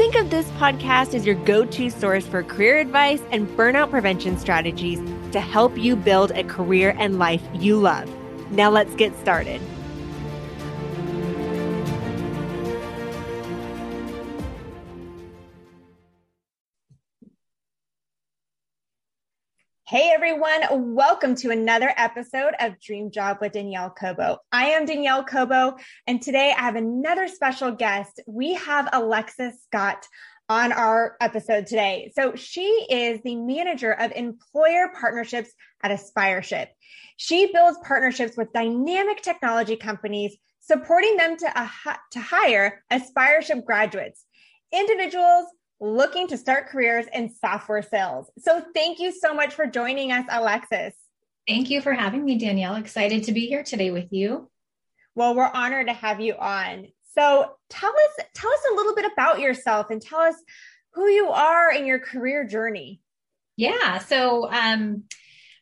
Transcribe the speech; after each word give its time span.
Think 0.00 0.14
of 0.14 0.30
this 0.30 0.48
podcast 0.52 1.12
as 1.12 1.26
your 1.26 1.34
go 1.34 1.66
to 1.66 1.90
source 1.90 2.26
for 2.26 2.42
career 2.42 2.78
advice 2.78 3.20
and 3.32 3.46
burnout 3.48 3.90
prevention 3.90 4.38
strategies 4.38 4.98
to 5.32 5.40
help 5.40 5.76
you 5.76 5.94
build 5.94 6.30
a 6.30 6.42
career 6.42 6.96
and 6.98 7.18
life 7.18 7.42
you 7.52 7.78
love. 7.78 8.10
Now 8.50 8.70
let's 8.70 8.94
get 8.94 9.14
started. 9.18 9.60
Hey 19.90 20.12
everyone, 20.14 20.94
welcome 20.94 21.34
to 21.34 21.50
another 21.50 21.92
episode 21.96 22.54
of 22.60 22.78
Dream 22.78 23.10
Job 23.10 23.38
with 23.40 23.54
Danielle 23.54 23.90
Cobo. 23.90 24.38
I 24.52 24.66
am 24.66 24.86
Danielle 24.86 25.24
Cobo, 25.24 25.78
and 26.06 26.22
today 26.22 26.54
I 26.56 26.60
have 26.60 26.76
another 26.76 27.26
special 27.26 27.72
guest. 27.72 28.20
We 28.24 28.54
have 28.54 28.88
Alexis 28.92 29.60
Scott 29.64 30.06
on 30.48 30.70
our 30.70 31.16
episode 31.20 31.66
today. 31.66 32.12
So 32.14 32.36
she 32.36 32.86
is 32.88 33.20
the 33.24 33.34
manager 33.34 33.92
of 33.92 34.12
employer 34.12 34.92
partnerships 34.94 35.50
at 35.82 35.90
Aspireship. 35.90 36.68
She 37.16 37.50
builds 37.52 37.80
partnerships 37.82 38.36
with 38.36 38.52
dynamic 38.52 39.22
technology 39.22 39.74
companies, 39.74 40.36
supporting 40.60 41.16
them 41.16 41.36
to, 41.36 41.60
uh, 41.62 41.96
to 42.12 42.20
hire 42.20 42.84
Aspireship 42.92 43.64
graduates, 43.64 44.24
individuals 44.72 45.46
looking 45.80 46.28
to 46.28 46.36
start 46.36 46.68
careers 46.68 47.06
in 47.12 47.34
software 47.34 47.82
sales. 47.82 48.30
So 48.38 48.62
thank 48.74 48.98
you 48.98 49.12
so 49.12 49.34
much 49.34 49.54
for 49.54 49.66
joining 49.66 50.12
us, 50.12 50.26
Alexis. 50.30 50.94
Thank 51.48 51.70
you 51.70 51.80
for 51.80 51.92
having 51.92 52.24
me, 52.24 52.38
Danielle. 52.38 52.76
Excited 52.76 53.24
to 53.24 53.32
be 53.32 53.46
here 53.46 53.62
today 53.62 53.90
with 53.90 54.12
you. 54.12 54.50
Well, 55.14 55.34
we're 55.34 55.50
honored 55.52 55.88
to 55.88 55.92
have 55.92 56.20
you 56.20 56.34
on. 56.34 56.88
So 57.16 57.52
tell 57.68 57.90
us 57.90 58.26
tell 58.34 58.52
us 58.52 58.60
a 58.70 58.74
little 58.74 58.94
bit 58.94 59.10
about 59.12 59.40
yourself 59.40 59.90
and 59.90 60.00
tell 60.00 60.20
us 60.20 60.36
who 60.92 61.08
you 61.08 61.30
are 61.30 61.72
in 61.72 61.86
your 61.86 61.98
career 61.98 62.46
journey. 62.46 63.00
Yeah. 63.56 63.98
So 63.98 64.48
um 64.50 65.04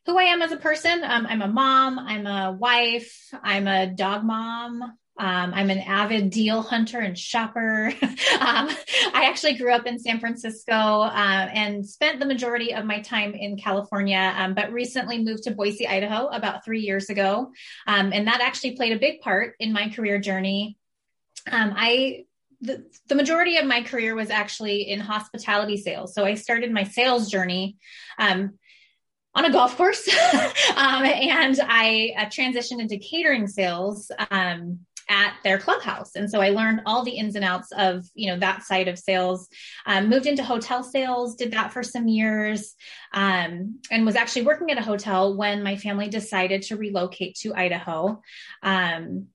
who 0.08 0.18
I 0.18 0.24
am 0.24 0.40
as 0.40 0.52
a 0.52 0.56
person. 0.56 1.04
Um, 1.04 1.26
I'm 1.28 1.42
a 1.42 1.48
mom, 1.48 1.98
I'm 1.98 2.26
a 2.26 2.50
wife, 2.50 3.28
I'm 3.42 3.66
a 3.66 3.86
dog 3.86 4.24
mom, 4.24 4.97
um, 5.18 5.52
I'm 5.52 5.68
an 5.70 5.80
avid 5.80 6.30
deal 6.30 6.62
hunter 6.62 7.00
and 7.00 7.18
shopper. 7.18 7.92
um, 8.02 8.68
I 9.12 9.24
actually 9.24 9.54
grew 9.54 9.72
up 9.72 9.86
in 9.86 9.98
San 9.98 10.20
Francisco 10.20 10.72
uh, 10.72 11.48
and 11.52 11.84
spent 11.84 12.20
the 12.20 12.26
majority 12.26 12.72
of 12.72 12.84
my 12.84 13.00
time 13.00 13.34
in 13.34 13.56
California, 13.56 14.32
um, 14.36 14.54
but 14.54 14.72
recently 14.72 15.22
moved 15.22 15.42
to 15.44 15.50
Boise, 15.50 15.88
Idaho 15.88 16.28
about 16.28 16.64
three 16.64 16.80
years 16.80 17.10
ago. 17.10 17.50
Um, 17.86 18.12
and 18.12 18.28
that 18.28 18.40
actually 18.40 18.76
played 18.76 18.92
a 18.92 18.98
big 18.98 19.20
part 19.20 19.56
in 19.58 19.72
my 19.72 19.88
career 19.88 20.18
journey. 20.20 20.76
Um, 21.50 21.74
I 21.76 22.24
the, 22.60 22.84
the 23.06 23.14
majority 23.14 23.56
of 23.56 23.66
my 23.66 23.82
career 23.82 24.14
was 24.16 24.30
actually 24.30 24.90
in 24.90 24.98
hospitality 24.98 25.76
sales. 25.76 26.12
So 26.12 26.24
I 26.24 26.34
started 26.34 26.72
my 26.72 26.82
sales 26.82 27.30
journey 27.30 27.76
um, 28.18 28.58
on 29.38 29.44
a 29.44 29.52
golf 29.52 29.76
course, 29.76 30.08
um, 30.76 31.04
and 31.04 31.60
I 31.62 32.12
uh, 32.18 32.24
transitioned 32.24 32.80
into 32.80 32.98
catering 32.98 33.46
sales 33.46 34.10
um, 34.32 34.80
at 35.08 35.34
their 35.44 35.58
clubhouse. 35.58 36.16
And 36.16 36.28
so 36.28 36.40
I 36.40 36.50
learned 36.50 36.82
all 36.84 37.04
the 37.04 37.12
ins 37.12 37.36
and 37.36 37.44
outs 37.44 37.70
of, 37.70 38.04
you 38.14 38.26
know, 38.28 38.38
that 38.40 38.64
side 38.64 38.88
of 38.88 38.98
sales, 38.98 39.48
um, 39.86 40.08
moved 40.08 40.26
into 40.26 40.42
hotel 40.42 40.82
sales, 40.82 41.36
did 41.36 41.52
that 41.52 41.72
for 41.72 41.84
some 41.84 42.08
years, 42.08 42.74
um, 43.14 43.78
and 43.92 44.04
was 44.04 44.16
actually 44.16 44.42
working 44.42 44.72
at 44.72 44.78
a 44.78 44.82
hotel 44.82 45.36
when 45.36 45.62
my 45.62 45.76
family 45.76 46.08
decided 46.08 46.62
to 46.62 46.76
relocate 46.76 47.36
to 47.36 47.54
Idaho. 47.54 48.20
Um, 48.64 49.28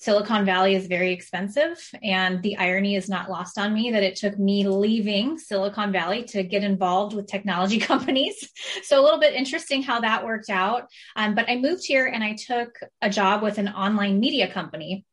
Silicon 0.00 0.46
Valley 0.46 0.74
is 0.74 0.86
very 0.86 1.12
expensive. 1.12 1.78
And 2.02 2.42
the 2.42 2.56
irony 2.56 2.96
is 2.96 3.08
not 3.10 3.28
lost 3.28 3.58
on 3.58 3.74
me 3.74 3.90
that 3.92 4.02
it 4.02 4.16
took 4.16 4.38
me 4.38 4.66
leaving 4.66 5.38
Silicon 5.38 5.92
Valley 5.92 6.24
to 6.24 6.42
get 6.42 6.64
involved 6.64 7.14
with 7.14 7.26
technology 7.26 7.78
companies. 7.92 8.48
So 8.82 8.98
a 8.98 9.04
little 9.04 9.20
bit 9.20 9.34
interesting 9.34 9.82
how 9.82 10.00
that 10.00 10.24
worked 10.24 10.48
out. 10.48 10.88
Um, 11.16 11.34
but 11.34 11.50
I 11.50 11.56
moved 11.56 11.84
here 11.84 12.06
and 12.06 12.24
I 12.24 12.34
took 12.34 12.80
a 13.02 13.10
job 13.10 13.42
with 13.42 13.58
an 13.58 13.68
online 13.68 14.20
media 14.20 14.50
company. 14.50 15.04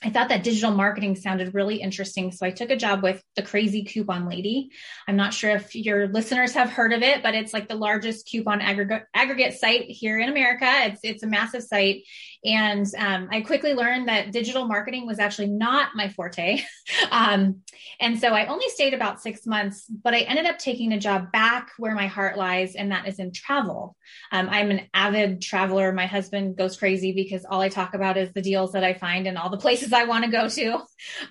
I 0.00 0.10
thought 0.10 0.28
that 0.28 0.44
digital 0.44 0.70
marketing 0.70 1.16
sounded 1.16 1.54
really 1.54 1.76
interesting. 1.76 2.30
So 2.30 2.46
I 2.46 2.52
took 2.52 2.70
a 2.70 2.76
job 2.76 3.02
with 3.02 3.20
the 3.34 3.42
Krazy 3.42 3.90
Coupon 3.90 4.28
Lady. 4.28 4.70
I'm 5.08 5.16
not 5.16 5.34
sure 5.34 5.50
if 5.50 5.74
your 5.74 6.06
listeners 6.06 6.52
have 6.52 6.70
heard 6.70 6.92
of 6.92 7.02
it, 7.02 7.22
but 7.22 7.34
it's 7.34 7.52
like 7.52 7.66
the 7.66 7.74
largest 7.74 8.28
coupon 8.28 8.60
aggregate, 8.60 9.04
aggregate 9.12 9.54
site 9.54 9.86
here 9.88 10.20
in 10.20 10.28
America. 10.28 10.68
It's, 10.68 11.00
it's 11.02 11.22
a 11.24 11.26
massive 11.26 11.64
site. 11.64 12.04
And 12.44 12.86
um, 12.96 13.28
I 13.32 13.40
quickly 13.40 13.74
learned 13.74 14.08
that 14.08 14.30
digital 14.32 14.66
marketing 14.66 15.06
was 15.06 15.18
actually 15.18 15.48
not 15.48 15.90
my 15.94 16.08
forte. 16.08 16.62
um, 17.10 17.62
and 18.00 18.18
so 18.18 18.28
I 18.28 18.46
only 18.46 18.68
stayed 18.68 18.94
about 18.94 19.20
six 19.20 19.44
months, 19.44 19.86
but 19.88 20.14
I 20.14 20.20
ended 20.20 20.46
up 20.46 20.58
taking 20.58 20.92
a 20.92 21.00
job 21.00 21.32
back 21.32 21.70
where 21.78 21.94
my 21.94 22.06
heart 22.06 22.38
lies, 22.38 22.76
and 22.76 22.92
that 22.92 23.08
is 23.08 23.18
in 23.18 23.32
travel. 23.32 23.96
Um, 24.30 24.48
I'm 24.50 24.70
an 24.70 24.82
avid 24.94 25.42
traveler. 25.42 25.92
My 25.92 26.06
husband 26.06 26.56
goes 26.56 26.76
crazy 26.76 27.12
because 27.12 27.44
all 27.44 27.60
I 27.60 27.68
talk 27.68 27.94
about 27.94 28.16
is 28.16 28.32
the 28.32 28.42
deals 28.42 28.72
that 28.72 28.84
I 28.84 28.94
find 28.94 29.26
and 29.26 29.36
all 29.36 29.50
the 29.50 29.56
places 29.58 29.92
I 29.92 30.04
want 30.04 30.24
to 30.24 30.30
go 30.30 30.48
to. 30.48 30.80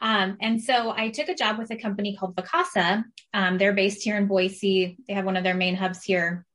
Um, 0.02 0.38
and 0.42 0.62
so 0.62 0.94
I 0.96 1.10
took 1.10 1.30
a 1.30 1.36
job 1.36 1.58
with 1.58 1.72
a 1.72 1.78
company 1.78 2.18
called 2.18 2.36
Vacasa. 2.36 3.04
Um, 3.34 3.58
they're 3.58 3.74
based 3.74 4.04
here 4.04 4.18
in 4.18 4.28
Boise. 4.28 4.98
They 5.08 5.14
have 5.14 5.26
one 5.26 5.38
of 5.38 5.44
their 5.44 5.56
main 5.56 5.76
hubs 5.76 6.04
here. 6.04 6.46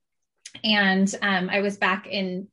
And 0.62 1.12
um, 1.22 1.48
I 1.50 1.60
was 1.60 1.78
back 1.78 2.06
in 2.06 2.48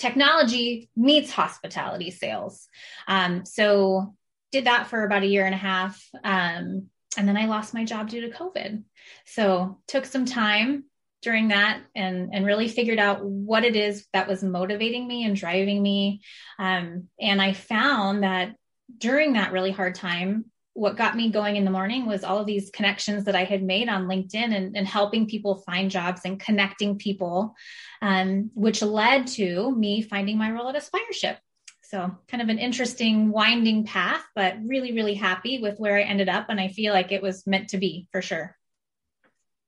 technology 0.00 0.88
meets 0.96 1.30
hospitality 1.30 2.10
sales. 2.10 2.68
Um, 3.06 3.44
so 3.44 4.14
did 4.50 4.64
that 4.64 4.86
for 4.86 5.04
about 5.04 5.22
a 5.22 5.26
year 5.26 5.44
and 5.44 5.54
a 5.54 5.58
half. 5.58 6.02
Um, 6.24 6.86
and 7.18 7.28
then 7.28 7.36
I 7.36 7.44
lost 7.44 7.74
my 7.74 7.84
job 7.84 8.08
due 8.08 8.22
to 8.22 8.36
COVID. 8.36 8.82
So 9.26 9.78
took 9.86 10.06
some 10.06 10.24
time 10.24 10.84
during 11.22 11.48
that 11.48 11.82
and 11.94 12.30
and 12.32 12.46
really 12.46 12.66
figured 12.68 12.98
out 12.98 13.22
what 13.22 13.62
it 13.64 13.76
is 13.76 14.06
that 14.14 14.26
was 14.26 14.42
motivating 14.42 15.06
me 15.06 15.24
and 15.24 15.36
driving 15.36 15.82
me. 15.82 16.22
Um, 16.58 17.08
and 17.20 17.42
I 17.42 17.52
found 17.52 18.22
that 18.22 18.54
during 18.96 19.34
that 19.34 19.52
really 19.52 19.70
hard 19.70 19.94
time, 19.94 20.46
what 20.74 20.96
got 20.96 21.16
me 21.16 21.30
going 21.30 21.56
in 21.56 21.64
the 21.64 21.70
morning 21.70 22.06
was 22.06 22.22
all 22.22 22.38
of 22.38 22.46
these 22.46 22.70
connections 22.70 23.24
that 23.24 23.34
I 23.34 23.44
had 23.44 23.62
made 23.62 23.88
on 23.88 24.06
LinkedIn 24.06 24.54
and, 24.54 24.76
and 24.76 24.86
helping 24.86 25.26
people 25.26 25.56
find 25.66 25.90
jobs 25.90 26.22
and 26.24 26.38
connecting 26.38 26.96
people, 26.96 27.54
um, 28.02 28.50
which 28.54 28.80
led 28.80 29.26
to 29.28 29.74
me 29.76 30.02
finding 30.02 30.38
my 30.38 30.50
role 30.50 30.68
at 30.68 30.76
Aspireship. 30.76 31.38
So, 31.82 32.16
kind 32.28 32.40
of 32.40 32.48
an 32.48 32.60
interesting 32.60 33.32
winding 33.32 33.84
path, 33.84 34.24
but 34.36 34.58
really, 34.64 34.92
really 34.92 35.14
happy 35.14 35.60
with 35.60 35.78
where 35.78 35.96
I 35.96 36.02
ended 36.02 36.28
up. 36.28 36.46
And 36.48 36.60
I 36.60 36.68
feel 36.68 36.92
like 36.92 37.10
it 37.10 37.20
was 37.20 37.46
meant 37.48 37.70
to 37.70 37.78
be 37.78 38.06
for 38.12 38.22
sure. 38.22 38.56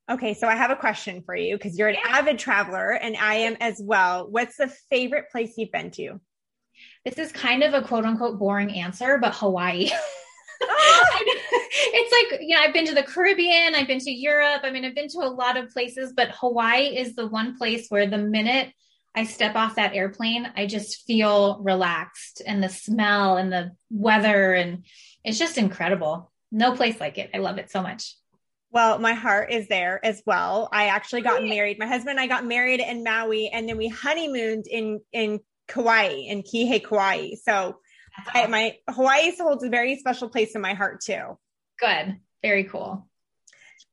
Okay, 0.09 0.35
so 0.35 0.47
I 0.47 0.55
have 0.55 0.71
a 0.71 0.77
question 0.77 1.23
for 1.23 1.35
you 1.35 1.57
because 1.57 1.77
you're 1.77 1.89
an 1.89 1.97
yeah. 2.05 2.19
avid 2.19 2.39
traveler 2.39 2.91
and 2.93 3.17
I 3.17 3.35
am 3.37 3.57
as 3.61 3.81
well. 3.83 4.29
What's 4.31 4.57
the 4.57 4.69
favorite 4.91 5.31
place 5.33 5.55
you've 5.57 5.73
been 5.73 5.91
to? 5.93 6.21
This 7.05 7.19
is 7.19 7.33
kind 7.33 7.62
of 7.62 7.75
a 7.75 7.83
quote 7.83 8.05
unquote 8.05 8.39
boring 8.39 8.71
answer, 8.71 9.19
but 9.19 9.35
Hawaii. 9.35 9.91
it's 11.95 12.33
like, 12.33 12.41
you 12.43 12.55
know, 12.55 12.62
I've 12.62 12.75
been 12.75 12.87
to 12.87 12.95
the 12.95 13.03
Caribbean, 13.03 13.75
I've 13.75 13.87
been 13.87 13.99
to 14.00 14.11
Europe. 14.11 14.62
I 14.65 14.71
mean, 14.71 14.84
I've 14.84 14.95
been 14.95 15.09
to 15.09 15.19
a 15.19 15.31
lot 15.31 15.56
of 15.56 15.71
places, 15.71 16.12
but 16.17 16.31
Hawaii 16.41 16.97
is 16.97 17.15
the 17.15 17.27
one 17.27 17.56
place 17.56 17.89
where 17.89 18.06
the 18.06 18.19
minute 18.19 18.73
I 19.14 19.25
step 19.25 19.56
off 19.56 19.76
that 19.76 19.94
airplane, 19.94 20.50
I 20.56 20.67
just 20.67 21.05
feel 21.06 21.61
relaxed 21.62 22.41
and 22.47 22.62
the 22.62 22.69
smell 22.69 23.37
and 23.37 23.53
the 23.53 23.73
weather 23.91 24.55
and 24.55 24.85
it's 25.25 25.38
just 25.38 25.59
incredible. 25.59 26.32
No 26.50 26.75
place 26.75 26.99
like 26.99 27.19
it. 27.19 27.31
I 27.35 27.38
love 27.38 27.59
it 27.59 27.70
so 27.70 27.82
much. 27.82 28.14
Well, 28.70 28.99
my 28.99 29.12
heart 29.12 29.53
is 29.53 29.69
there 29.69 30.05
as 30.05 30.23
well. 30.25 30.69
I 30.73 30.87
actually 30.87 31.20
got 31.20 31.44
married. 31.44 31.79
My 31.79 31.87
husband 31.87 32.19
and 32.19 32.20
I 32.20 32.26
got 32.26 32.47
married 32.47 32.81
in 32.81 33.05
Maui 33.05 33.49
and 33.49 33.69
then 33.69 33.76
we 33.76 33.88
honeymooned 33.88 34.67
in 34.67 35.00
in 35.12 35.41
Kauai 35.69 36.09
in 36.09 36.43
Kihei, 36.43 36.82
Kauai. 36.82 37.35
So 37.43 37.76
I, 38.35 38.47
my 38.47 38.76
Hawaii 38.88 39.32
holds 39.38 39.64
a 39.64 39.69
very 39.69 39.97
special 39.97 40.29
place 40.29 40.55
in 40.55 40.61
my 40.61 40.75
heart 40.75 41.00
too. 41.00 41.38
Good. 41.79 42.17
Very 42.43 42.64
cool. 42.64 43.06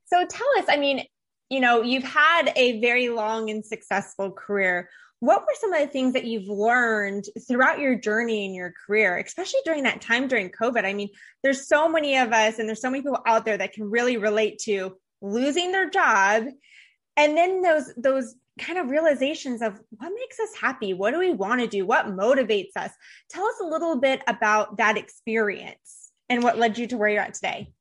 So 0.07 0.25
tell 0.25 0.47
us, 0.57 0.65
I 0.67 0.77
mean, 0.77 1.03
you 1.49 1.59
know, 1.59 1.81
you've 1.81 2.03
had 2.03 2.51
a 2.55 2.79
very 2.79 3.09
long 3.09 3.49
and 3.49 3.65
successful 3.65 4.31
career. 4.31 4.89
What 5.19 5.41
were 5.41 5.55
some 5.59 5.73
of 5.73 5.81
the 5.81 5.87
things 5.87 6.13
that 6.13 6.25
you've 6.25 6.47
learned 6.47 7.25
throughout 7.47 7.79
your 7.79 7.95
journey 7.95 8.45
in 8.45 8.53
your 8.53 8.73
career, 8.85 9.17
especially 9.17 9.59
during 9.65 9.83
that 9.83 10.01
time 10.01 10.27
during 10.27 10.49
COVID? 10.49 10.85
I 10.85 10.93
mean, 10.93 11.09
there's 11.43 11.67
so 11.67 11.89
many 11.89 12.17
of 12.17 12.31
us 12.31 12.59
and 12.59 12.67
there's 12.67 12.81
so 12.81 12.89
many 12.89 13.01
people 13.01 13.21
out 13.25 13.45
there 13.45 13.57
that 13.57 13.73
can 13.73 13.89
really 13.89 14.17
relate 14.17 14.59
to 14.59 14.97
losing 15.21 15.71
their 15.71 15.89
job 15.89 16.45
and 17.19 17.35
then 17.35 17.61
those 17.61 17.93
those 17.97 18.35
kind 18.59 18.77
of 18.77 18.89
realizations 18.89 19.61
of 19.61 19.79
what 19.89 20.11
makes 20.13 20.39
us 20.39 20.49
happy 20.59 20.93
what 20.93 21.11
do 21.11 21.19
we 21.19 21.31
want 21.31 21.61
to 21.61 21.67
do 21.67 21.85
what 21.85 22.07
motivates 22.07 22.75
us 22.75 22.91
tell 23.29 23.45
us 23.45 23.55
a 23.61 23.65
little 23.65 23.99
bit 23.99 24.21
about 24.27 24.77
that 24.77 24.97
experience 24.97 26.11
and 26.29 26.43
what 26.43 26.57
led 26.57 26.77
you 26.77 26.87
to 26.87 26.97
where 26.97 27.09
you're 27.09 27.21
at 27.21 27.33
today 27.33 27.71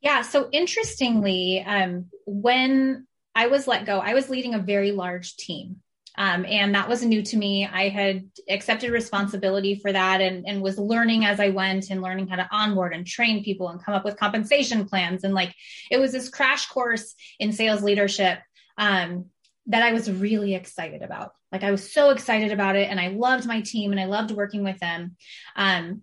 yeah 0.00 0.22
so 0.22 0.48
interestingly 0.52 1.62
um, 1.66 2.06
when 2.26 3.06
i 3.34 3.46
was 3.46 3.66
let 3.66 3.86
go 3.86 3.98
i 3.98 4.14
was 4.14 4.28
leading 4.28 4.54
a 4.54 4.58
very 4.58 4.92
large 4.92 5.36
team 5.36 5.76
um, 6.18 6.44
and 6.46 6.74
that 6.74 6.88
was 6.88 7.02
new 7.02 7.22
to 7.22 7.36
me. 7.36 7.66
I 7.66 7.88
had 7.88 8.28
accepted 8.48 8.90
responsibility 8.90 9.76
for 9.76 9.92
that 9.92 10.20
and, 10.20 10.46
and 10.46 10.62
was 10.62 10.78
learning 10.78 11.24
as 11.24 11.40
I 11.40 11.48
went 11.48 11.90
and 11.90 12.02
learning 12.02 12.28
how 12.28 12.36
to 12.36 12.48
onboard 12.50 12.94
and 12.94 13.06
train 13.06 13.42
people 13.42 13.68
and 13.68 13.82
come 13.82 13.94
up 13.94 14.04
with 14.04 14.18
compensation 14.18 14.84
plans. 14.86 15.24
And 15.24 15.34
like 15.34 15.54
it 15.90 15.98
was 15.98 16.12
this 16.12 16.28
crash 16.28 16.66
course 16.66 17.14
in 17.38 17.52
sales 17.52 17.82
leadership 17.82 18.40
um, 18.76 19.26
that 19.66 19.82
I 19.82 19.92
was 19.92 20.10
really 20.10 20.54
excited 20.54 21.02
about. 21.02 21.32
Like 21.50 21.62
I 21.62 21.70
was 21.70 21.92
so 21.92 22.10
excited 22.10 22.50
about 22.50 22.76
it 22.76 22.90
and 22.90 22.98
I 22.98 23.08
loved 23.08 23.46
my 23.46 23.60
team 23.60 23.92
and 23.92 24.00
I 24.00 24.06
loved 24.06 24.30
working 24.30 24.64
with 24.64 24.78
them. 24.78 25.16
Um, 25.54 26.02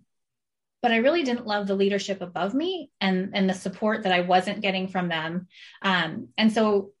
but 0.82 0.92
I 0.92 0.98
really 0.98 1.24
didn't 1.24 1.46
love 1.46 1.66
the 1.66 1.74
leadership 1.74 2.22
above 2.22 2.54
me 2.54 2.90
and, 3.00 3.30
and 3.34 3.48
the 3.48 3.54
support 3.54 4.04
that 4.04 4.12
I 4.12 4.22
wasn't 4.22 4.62
getting 4.62 4.88
from 4.88 5.08
them. 5.08 5.48
Um, 5.82 6.28
and 6.38 6.52
so 6.52 6.92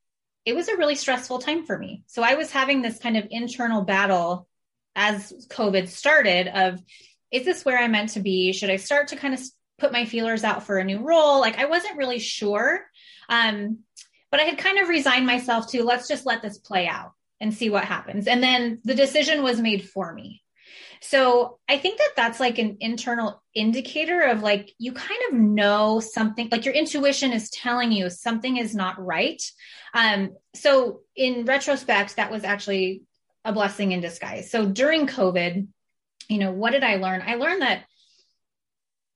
it 0.44 0.54
was 0.54 0.68
a 0.68 0.76
really 0.76 0.96
stressful 0.96 1.38
time 1.38 1.64
for 1.64 1.78
me. 1.78 2.02
So 2.06 2.22
I 2.22 2.34
was 2.34 2.50
having 2.50 2.82
this 2.82 2.98
kind 2.98 3.16
of 3.16 3.26
internal 3.30 3.82
battle 3.82 4.46
as 4.94 5.32
COVID 5.48 5.88
started 5.88 6.48
of, 6.48 6.82
is 7.30 7.44
this 7.44 7.64
where 7.64 7.78
I'm 7.78 7.92
meant 7.92 8.10
to 8.10 8.20
be? 8.20 8.52
Should 8.52 8.70
I 8.70 8.76
start 8.76 9.08
to 9.08 9.16
kind 9.16 9.32
of 9.32 9.40
put 9.78 9.92
my 9.92 10.04
feelers 10.04 10.44
out 10.44 10.64
for 10.64 10.78
a 10.78 10.84
new 10.84 10.98
role? 10.98 11.40
Like 11.40 11.58
I 11.58 11.66
wasn't 11.66 11.96
really 11.96 12.18
sure. 12.18 12.84
Um, 13.28 13.78
but 14.30 14.40
I 14.40 14.44
had 14.44 14.58
kind 14.58 14.78
of 14.78 14.88
resigned 14.88 15.26
myself 15.26 15.70
to 15.72 15.84
let's 15.84 16.08
just 16.08 16.26
let 16.26 16.42
this 16.42 16.58
play 16.58 16.86
out 16.86 17.12
and 17.40 17.54
see 17.54 17.70
what 17.70 17.84
happens. 17.84 18.26
And 18.26 18.42
then 18.42 18.80
the 18.84 18.94
decision 18.94 19.42
was 19.42 19.60
made 19.60 19.88
for 19.88 20.12
me. 20.12 20.42
So 21.02 21.58
I 21.66 21.78
think 21.78 21.98
that 21.98 22.12
that's 22.14 22.40
like 22.40 22.58
an 22.58 22.76
internal 22.80 23.42
indicator 23.54 24.20
of 24.20 24.42
like 24.42 24.74
you 24.78 24.92
kind 24.92 25.20
of 25.28 25.34
know 25.34 25.98
something, 26.00 26.48
like 26.52 26.66
your 26.66 26.74
intuition 26.74 27.32
is 27.32 27.48
telling 27.50 27.90
you 27.90 28.10
something 28.10 28.58
is 28.58 28.74
not 28.74 29.02
right. 29.02 29.42
Um, 29.94 30.36
so 30.54 31.00
in 31.16 31.46
retrospect, 31.46 32.16
that 32.16 32.30
was 32.30 32.44
actually 32.44 33.02
a 33.46 33.52
blessing 33.52 33.92
in 33.92 34.02
disguise. 34.02 34.50
So 34.50 34.66
during 34.66 35.06
COVID, 35.06 35.66
you 36.28 36.38
know, 36.38 36.52
what 36.52 36.72
did 36.72 36.84
I 36.84 36.96
learn? 36.96 37.22
I 37.26 37.36
learned 37.36 37.62
that 37.62 37.84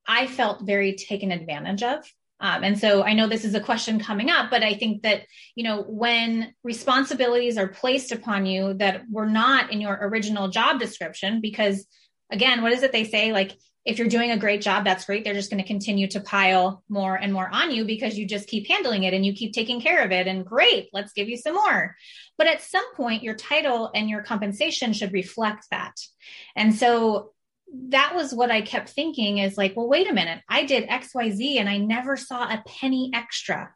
I 0.06 0.26
felt 0.26 0.62
very 0.62 0.94
taken 0.94 1.32
advantage 1.32 1.82
of. 1.82 2.04
Um, 2.40 2.64
and 2.64 2.78
so 2.78 3.02
I 3.02 3.14
know 3.14 3.28
this 3.28 3.44
is 3.44 3.54
a 3.54 3.60
question 3.60 4.00
coming 4.00 4.30
up, 4.30 4.50
but 4.50 4.62
I 4.62 4.74
think 4.74 5.02
that, 5.02 5.22
you 5.54 5.64
know, 5.64 5.82
when 5.82 6.52
responsibilities 6.62 7.56
are 7.56 7.68
placed 7.68 8.12
upon 8.12 8.44
you 8.44 8.74
that 8.74 9.02
were 9.10 9.26
not 9.26 9.72
in 9.72 9.80
your 9.80 9.96
original 10.00 10.48
job 10.48 10.80
description, 10.80 11.40
because 11.40 11.86
again, 12.30 12.62
what 12.62 12.72
is 12.72 12.82
it 12.82 12.92
they 12.92 13.04
say? 13.04 13.32
Like, 13.32 13.52
if 13.84 13.98
you're 13.98 14.08
doing 14.08 14.30
a 14.30 14.38
great 14.38 14.62
job, 14.62 14.84
that's 14.84 15.04
great. 15.04 15.24
They're 15.24 15.34
just 15.34 15.50
going 15.50 15.62
to 15.62 15.66
continue 15.66 16.08
to 16.08 16.20
pile 16.20 16.82
more 16.88 17.16
and 17.16 17.32
more 17.32 17.48
on 17.52 17.70
you 17.70 17.84
because 17.84 18.16
you 18.16 18.26
just 18.26 18.48
keep 18.48 18.66
handling 18.66 19.02
it 19.02 19.12
and 19.12 19.26
you 19.26 19.34
keep 19.34 19.52
taking 19.52 19.80
care 19.80 20.02
of 20.02 20.10
it. 20.10 20.26
And 20.26 20.44
great, 20.44 20.88
let's 20.94 21.12
give 21.12 21.28
you 21.28 21.36
some 21.36 21.54
more. 21.54 21.94
But 22.38 22.46
at 22.46 22.62
some 22.62 22.94
point, 22.94 23.22
your 23.22 23.34
title 23.34 23.90
and 23.94 24.08
your 24.08 24.22
compensation 24.22 24.94
should 24.94 25.12
reflect 25.12 25.66
that. 25.70 25.94
And 26.56 26.74
so 26.74 27.33
that 27.88 28.14
was 28.14 28.34
what 28.34 28.50
I 28.50 28.60
kept 28.60 28.90
thinking 28.90 29.38
is 29.38 29.56
like, 29.56 29.76
well, 29.76 29.88
wait 29.88 30.08
a 30.08 30.14
minute. 30.14 30.42
I 30.48 30.64
did 30.64 30.88
XYZ 30.88 31.58
and 31.58 31.68
I 31.68 31.78
never 31.78 32.16
saw 32.16 32.44
a 32.44 32.62
penny 32.66 33.10
extra. 33.14 33.74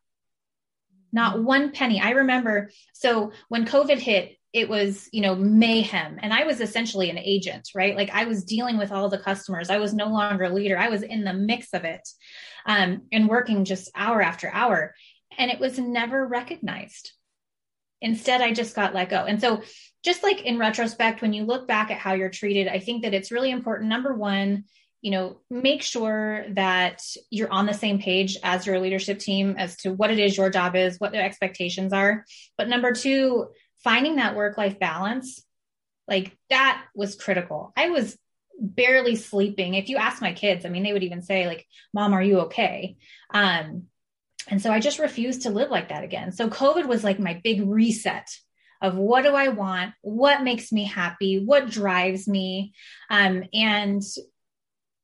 Not 1.13 1.37
mm-hmm. 1.37 1.45
one 1.45 1.73
penny. 1.73 2.01
I 2.01 2.11
remember. 2.11 2.71
So 2.93 3.33
when 3.49 3.67
COVID 3.67 3.99
hit, 3.99 4.37
it 4.53 4.69
was, 4.69 5.09
you 5.13 5.21
know, 5.21 5.35
mayhem. 5.35 6.19
And 6.23 6.33
I 6.33 6.45
was 6.45 6.61
essentially 6.61 7.11
an 7.11 7.19
agent, 7.19 7.69
right? 7.75 7.97
Like 7.97 8.11
I 8.11 8.25
was 8.25 8.45
dealing 8.45 8.79
with 8.79 8.93
all 8.93 9.09
the 9.09 9.19
customers. 9.19 9.69
I 9.69 9.79
was 9.79 9.93
no 9.93 10.07
longer 10.09 10.45
a 10.45 10.55
leader. 10.55 10.79
I 10.79 10.89
was 10.89 11.03
in 11.03 11.25
the 11.25 11.35
mix 11.35 11.75
of 11.75 11.85
it 11.85 12.09
um, 12.65 13.03
and 13.13 13.29
working 13.29 13.65
just 13.65 13.91
hour 13.95 14.23
after 14.23 14.51
hour. 14.53 14.95
And 15.37 15.51
it 15.51 15.61
was 15.61 15.79
never 15.79 16.27
recognized. 16.27 17.13
Instead, 18.01 18.41
I 18.41 18.53
just 18.53 18.77
got 18.77 18.95
let 18.95 19.11
go. 19.11 19.25
And 19.25 19.41
so 19.41 19.63
just 20.05 20.23
like 20.23 20.43
in 20.43 20.59
retrospect, 20.59 21.23
when 21.23 21.33
you 21.33 21.45
look 21.45 21.67
back 21.67 21.91
at 21.91 21.99
how 21.99 22.15
you're 22.15 22.31
treated, 22.31 22.69
I 22.69 22.79
think 22.79 23.03
that 23.03 23.15
it's 23.15 23.33
really 23.33 23.51
important. 23.51 23.89
Number 23.89 24.15
one, 24.15 24.65
you 25.01 25.11
know, 25.11 25.41
make 25.51 25.83
sure 25.83 26.45
that 26.51 27.03
you're 27.31 27.53
on 27.53 27.67
the 27.67 27.75
same 27.75 28.01
page 28.01 28.37
as 28.43 28.67
your 28.67 28.81
leadership 28.81 29.19
team 29.19 29.55
as 29.59 29.77
to 29.79 29.93
what 29.93 30.11
it 30.11 30.19
is 30.19 30.37
your 30.37 30.51
job 30.51 30.75
is, 30.75 30.99
what 30.99 31.13
their 31.13 31.25
expectations 31.25 31.93
are. 31.93 32.25
But 32.57 32.69
number 32.69 32.93
two, 32.93 33.49
finding 33.85 34.17
that 34.17 34.35
work 34.35 34.59
life 34.59 34.79
balance, 34.79 35.45
like 36.09 36.37
that 36.51 36.85
was 36.95 37.15
critical. 37.15 37.73
I 37.77 37.91
was 37.91 38.17
barely 38.61 39.15
sleeping. 39.15 39.75
If 39.75 39.89
you 39.89 39.99
ask 39.99 40.21
my 40.21 40.33
kids, 40.33 40.65
I 40.65 40.69
mean, 40.69 40.83
they 40.83 40.93
would 40.93 41.05
even 41.05 41.23
say, 41.23 41.47
like, 41.47 41.65
Mom, 41.95 42.13
are 42.13 42.23
you 42.23 42.41
okay? 42.41 42.97
Um, 43.33 43.85
and 44.47 44.63
so 44.63 44.73
I 44.73 44.81
just 44.81 44.99
refused 44.99 45.43
to 45.43 45.51
live 45.51 45.71
like 45.71 45.89
that 45.89 46.05
again. 46.05 46.33
So 46.33 46.49
COVID 46.49 46.87
was 46.87 47.05
like 47.05 47.19
my 47.19 47.41
big 47.43 47.67
reset 47.67 48.29
of 48.81 48.97
what 48.97 49.23
do 49.23 49.35
I 49.35 49.49
want? 49.49 49.95
What 50.03 50.43
makes 50.43 50.71
me 50.73 50.85
happy? 50.85 51.43
What 51.45 51.69
drives 51.69 52.29
me? 52.29 52.73
Um, 53.11 53.45
and 53.53 54.03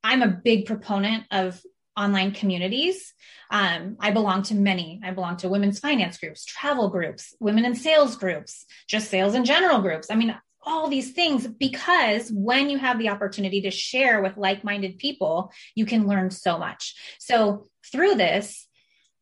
I'm 0.03 0.23
a 0.23 0.29
big 0.29 0.67
proponent 0.67 1.25
of 1.31 1.61
online 1.97 2.33
communities. 2.33 3.13
Um, 3.51 3.97
I 4.01 4.11
belong 4.11 4.43
to 4.45 4.55
many. 4.55 5.01
I 5.05 5.11
belong 5.13 5.37
to 5.39 5.49
women's 5.49 5.79
finance 5.79 6.19
groups, 6.19 6.45
travel 6.45 6.89
groups, 6.89 7.35
women 7.41 7.65
in 7.65 7.75
sales 7.75 8.17
groups, 8.17 8.65
just 8.89 9.11
sales 9.11 9.35
in 9.35 9.45
general 9.45 9.81
groups. 9.81 10.11
I 10.11 10.17
mean, 10.17 10.37
all 10.67 10.89
these 10.89 11.13
things 11.13 11.47
because 11.47 12.31
when 12.33 12.71
you 12.71 12.79
have 12.79 12.99
the 12.99 13.11
opportunity 13.11 13.63
to 13.63 13.71
share 13.71 14.23
with 14.23 14.37
like 14.37 14.65
minded 14.65 14.99
people, 14.99 15.53
you 15.75 15.85
can 15.87 16.07
learn 16.07 16.31
so 16.31 16.59
much. 16.59 16.95
So 17.19 17.69
through 17.93 18.15
this, 18.15 18.67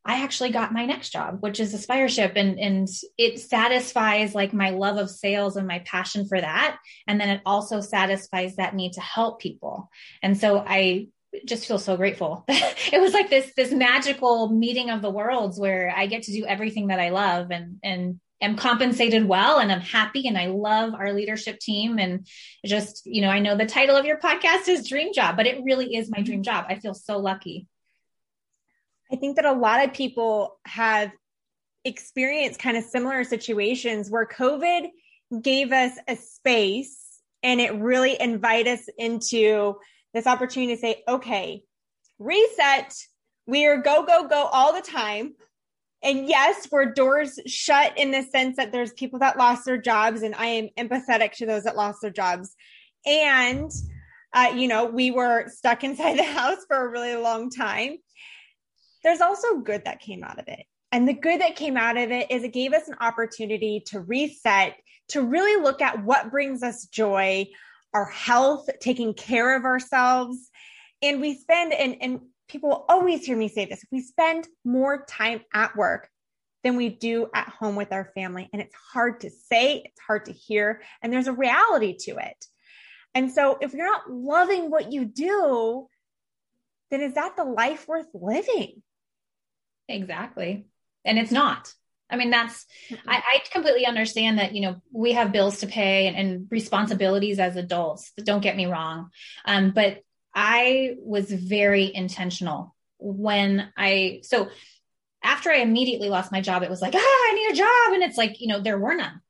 I 0.05 0.23
actually 0.23 0.51
got 0.51 0.73
my 0.73 0.85
next 0.85 1.11
job, 1.11 1.39
which 1.41 1.61
is 1.61 1.75
Aspireship, 1.75 2.37
and 2.37 2.59
and 2.59 2.89
it 3.17 3.39
satisfies 3.39 4.35
like 4.35 4.53
my 4.53 4.71
love 4.71 4.97
of 4.97 5.11
sales 5.11 5.57
and 5.57 5.67
my 5.67 5.79
passion 5.81 6.27
for 6.27 6.41
that, 6.41 6.79
and 7.07 7.21
then 7.21 7.29
it 7.29 7.41
also 7.47 7.81
satisfies 7.81 8.57
that 8.57 8.75
need 8.75 8.95
to 8.95 9.01
help 9.01 9.41
people. 9.41 9.91
And 10.23 10.37
so 10.37 10.59
I 10.59 11.09
just 11.47 11.67
feel 11.67 11.79
so 11.79 11.97
grateful. 11.97 12.45
it 12.49 13.01
was 13.01 13.13
like 13.13 13.31
this 13.31 13.53
this 13.57 13.73
magical 13.73 14.51
meeting 14.51 14.91
of 14.91 15.03
the 15.03 15.11
worlds 15.11 15.59
where 15.59 15.93
I 15.97 16.07
get 16.07 16.23
to 16.25 16.33
do 16.33 16.45
everything 16.47 16.89
that 16.89 17.01
I 17.01 17.11
love 17.11 17.51
and 17.51 17.77
and 17.83 18.21
am 18.41 18.57
compensated 18.57 19.25
well 19.25 19.61
and 19.61 19.71
I'm 19.71 19.81
happy 19.81 20.27
and 20.27 20.37
I 20.37 20.47
love 20.47 20.95
our 20.95 21.13
leadership 21.13 21.61
team 21.61 22.01
and 22.01 22.27
just 22.67 23.03
you 23.07 23.23
know 23.23 23.29
I 23.29 23.39
know 23.39 23.57
the 23.57 23.67
title 23.67 23.97
of 23.97 24.05
your 24.05 24.19
podcast 24.19 24.69
is 24.69 24.89
dream 24.89 25.13
job 25.13 25.37
but 25.37 25.47
it 25.47 25.63
really 25.63 25.95
is 25.95 26.11
my 26.11 26.23
dream 26.23 26.43
job. 26.43 26.67
I 26.69 26.81
feel 26.81 26.95
so 26.95 27.19
lucky. 27.19 27.69
I 29.13 29.17
think 29.17 29.37
that 29.37 29.45
a 29.45 29.53
lot 29.53 29.85
of 29.85 29.93
people 29.93 30.59
have 30.65 31.13
experienced 31.85 32.61
kind 32.61 32.77
of 32.77 32.85
similar 32.85 33.25
situations 33.25 34.11
where 34.11 34.27
COVID 34.27 34.89
gave 35.43 35.73
us 35.73 35.93
a 36.09 36.17
space 36.17 36.99
and 37.43 37.61
it 37.61 37.75
really 37.75 38.19
invited 38.19 38.79
us 38.79 38.89
into 38.97 39.75
this 40.15 40.27
opportunity 40.27 40.75
to 40.75 40.81
say, 40.81 41.03
okay, 41.07 41.63
reset. 42.19 42.95
We 43.47 43.67
are 43.67 43.79
go, 43.79 44.05
go, 44.05 44.29
go 44.29 44.49
all 44.53 44.73
the 44.73 44.81
time. 44.81 45.35
And 46.03 46.29
yes, 46.29 46.69
we're 46.71 46.93
doors 46.93 47.39
shut 47.47 47.99
in 47.99 48.13
the 48.13 48.23
sense 48.23 48.57
that 48.57 48.73
there's 48.73 48.93
people 48.93 49.19
that 49.19 49.37
lost 49.37 49.65
their 49.65 49.79
jobs, 49.79 50.23
and 50.23 50.35
I 50.35 50.47
am 50.47 50.69
empathetic 50.79 51.33
to 51.35 51.47
those 51.47 51.65
that 51.65 51.77
lost 51.77 51.99
their 52.03 52.11
jobs. 52.11 52.55
And, 53.07 53.71
uh, 54.33 54.53
you 54.55 54.69
know, 54.69 54.87
we 54.87 55.11
were 55.11 55.49
stuck 55.49 55.85
inside 55.85 56.19
the 56.19 56.23
house 56.39 56.59
for 56.67 56.87
a 56.87 56.91
really 56.91 57.17
long 57.17 57.51
time 57.51 57.99
there's 59.03 59.21
also 59.21 59.59
good 59.59 59.85
that 59.85 60.01
came 60.01 60.23
out 60.23 60.39
of 60.39 60.49
it. 60.49 60.65
And 60.91 61.09
the 61.09 61.15
good 61.15 61.41
that 61.41 61.57
came 61.57 61.77
out 61.77 61.97
of 61.97 62.11
it 62.11 62.31
is 62.31 62.45
it 62.45 62.53
gave 62.53 62.73
us 62.73 62.87
an 62.89 62.97
opportunity 63.01 63.83
to 63.87 64.01
reset, 64.01 64.77
to 65.09 65.23
really 65.23 65.63
look 65.63 65.81
at 65.81 66.05
what 66.05 66.31
brings 66.31 66.63
us 66.63 66.87
joy, 66.87 67.47
our 67.95 68.05
health, 68.05 68.69
taking 68.81 69.15
care 69.15 69.57
of 69.57 69.65
ourselves. 69.65 70.51
And 71.01 71.21
we 71.21 71.35
spend, 71.35 71.73
and, 71.73 71.97
and 72.01 72.21
people 72.49 72.85
always 72.89 73.25
hear 73.25 73.37
me 73.37 73.49
say 73.49 73.65
this, 73.65 73.85
we 73.91 74.03
spend 74.03 74.47
more 74.65 75.05
time 75.07 75.41
at 75.55 75.75
work 75.77 76.09
than 76.63 76.77
we 76.77 76.91
do 76.91 77.29
at 77.35 77.49
home 77.49 77.75
with 77.75 77.93
our 77.93 78.13
family. 78.15 78.49
And 78.53 78.63
it's 78.63 78.75
hard 78.93 79.21
to 79.21 79.31
say, 79.31 79.83
it's 79.85 80.01
hard 80.07 80.27
to 80.27 80.33
hear, 80.33 80.83
and 81.03 81.13
there's 81.13 81.27
a 81.27 81.33
reality 81.33 81.97
to 82.03 82.19
it. 82.19 82.47
And 83.15 83.33
so 83.33 83.59
if 83.61 83.75
you're 83.75 83.87
not 83.87 84.11
loving 84.11 84.71
what 84.71 84.93
you 84.93 85.05
do, 85.05 85.89
then 86.91 87.01
is 87.01 87.15
that 87.15 87.37
the 87.37 87.45
life 87.45 87.89
worth 87.89 88.07
living? 88.15 88.83
Exactly. 89.93 90.67
And 91.05 91.19
it's 91.19 91.33
not. 91.33 91.73
I 92.11 92.17
mean, 92.17 92.31
that's, 92.31 92.67
I, 93.09 93.17
I, 93.17 93.39
completely 93.51 93.87
understand 93.87 94.39
that, 94.39 94.55
you 94.55 94.61
know, 94.61 94.83
we 94.93 95.13
have 95.13 95.33
bills 95.33 95.61
to 95.61 95.67
pay 95.67 96.07
and, 96.09 96.17
and 96.17 96.47
responsibilities 96.51 97.39
as 97.39 97.57
adults. 97.57 98.13
Don't 98.19 98.43
get 98.43 98.55
me 98.55 98.67
wrong. 98.67 99.09
Um, 99.47 99.71
but 99.71 100.03
I 100.35 100.95
was 100.99 101.33
very 101.33 101.91
intentional 101.95 102.77
when 102.99 103.73
I, 103.79 104.21
so 104.25 104.51
after 105.25 105.51
I 105.51 105.59
immediately 105.59 106.11
lost 106.11 106.33
my 106.33 106.43
job, 106.43 106.63
it 106.63 106.69
was 106.69 106.83
like, 106.83 106.95
ah, 106.95 106.99
I 106.99 107.33
need 107.35 107.55
a 107.55 107.57
job. 107.57 107.95
And 107.95 108.03
it's 108.03 108.19
like, 108.19 108.43
you 108.43 108.49
know, 108.49 108.61
there 108.61 108.79
were 108.79 108.95
none. 108.95 109.22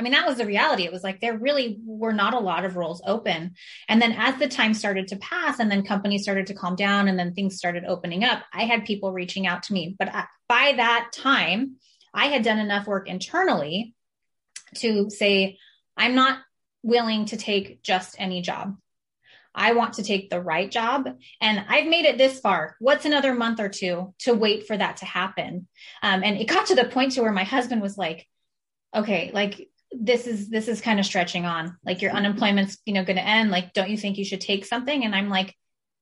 I 0.00 0.02
mean, 0.02 0.12
that 0.12 0.26
was 0.26 0.38
the 0.38 0.46
reality. 0.46 0.84
It 0.84 0.92
was 0.92 1.04
like 1.04 1.20
there 1.20 1.36
really 1.36 1.78
were 1.84 2.14
not 2.14 2.32
a 2.32 2.38
lot 2.38 2.64
of 2.64 2.74
roles 2.74 3.02
open. 3.06 3.52
And 3.86 4.00
then 4.00 4.12
as 4.12 4.38
the 4.38 4.48
time 4.48 4.72
started 4.72 5.08
to 5.08 5.16
pass 5.16 5.60
and 5.60 5.70
then 5.70 5.84
companies 5.84 6.22
started 6.22 6.46
to 6.46 6.54
calm 6.54 6.74
down 6.74 7.06
and 7.06 7.18
then 7.18 7.34
things 7.34 7.58
started 7.58 7.84
opening 7.84 8.24
up, 8.24 8.42
I 8.50 8.64
had 8.64 8.86
people 8.86 9.12
reaching 9.12 9.46
out 9.46 9.64
to 9.64 9.74
me. 9.74 9.94
But 9.98 10.08
by 10.48 10.72
that 10.78 11.10
time, 11.12 11.76
I 12.14 12.28
had 12.28 12.42
done 12.42 12.58
enough 12.58 12.86
work 12.86 13.10
internally 13.10 13.94
to 14.76 15.10
say, 15.10 15.58
I'm 15.98 16.14
not 16.14 16.38
willing 16.82 17.26
to 17.26 17.36
take 17.36 17.82
just 17.82 18.16
any 18.18 18.40
job. 18.40 18.78
I 19.54 19.72
want 19.72 19.94
to 19.94 20.02
take 20.02 20.30
the 20.30 20.40
right 20.40 20.70
job. 20.70 21.10
And 21.42 21.62
I've 21.68 21.88
made 21.88 22.06
it 22.06 22.16
this 22.16 22.40
far. 22.40 22.76
What's 22.78 23.04
another 23.04 23.34
month 23.34 23.60
or 23.60 23.68
two 23.68 24.14
to 24.20 24.32
wait 24.32 24.66
for 24.66 24.78
that 24.78 24.96
to 24.98 25.04
happen? 25.04 25.68
Um, 26.02 26.22
and 26.24 26.38
it 26.38 26.48
got 26.48 26.68
to 26.68 26.74
the 26.74 26.86
point 26.86 27.12
to 27.12 27.22
where 27.22 27.32
my 27.32 27.44
husband 27.44 27.82
was 27.82 27.98
like, 27.98 28.26
okay, 28.94 29.30
like 29.34 29.68
this 29.92 30.26
is 30.26 30.48
this 30.48 30.68
is 30.68 30.80
kind 30.80 31.00
of 31.00 31.06
stretching 31.06 31.46
on. 31.46 31.76
Like 31.84 32.02
your 32.02 32.12
unemployment's, 32.12 32.78
you 32.84 32.92
know, 32.92 33.04
gonna 33.04 33.20
end. 33.20 33.50
Like, 33.50 33.72
don't 33.72 33.90
you 33.90 33.96
think 33.96 34.18
you 34.18 34.24
should 34.24 34.40
take 34.40 34.64
something? 34.64 35.04
And 35.04 35.14
I'm 35.14 35.28
like, 35.28 35.54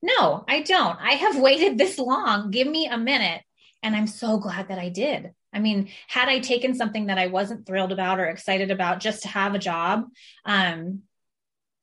no, 0.02 0.44
I 0.46 0.62
don't. 0.62 0.98
I 1.00 1.12
have 1.12 1.38
waited 1.40 1.78
this 1.78 1.98
long. 1.98 2.50
Give 2.50 2.66
me 2.66 2.86
a 2.86 2.98
minute. 2.98 3.42
And 3.82 3.94
I'm 3.94 4.06
so 4.06 4.38
glad 4.38 4.68
that 4.68 4.78
I 4.78 4.88
did. 4.88 5.32
I 5.52 5.60
mean, 5.60 5.88
had 6.08 6.28
I 6.28 6.40
taken 6.40 6.74
something 6.74 7.06
that 7.06 7.18
I 7.18 7.28
wasn't 7.28 7.66
thrilled 7.66 7.92
about 7.92 8.20
or 8.20 8.26
excited 8.26 8.70
about 8.70 9.00
just 9.00 9.22
to 9.22 9.28
have 9.28 9.54
a 9.54 9.58
job, 9.58 10.04
um, 10.44 11.02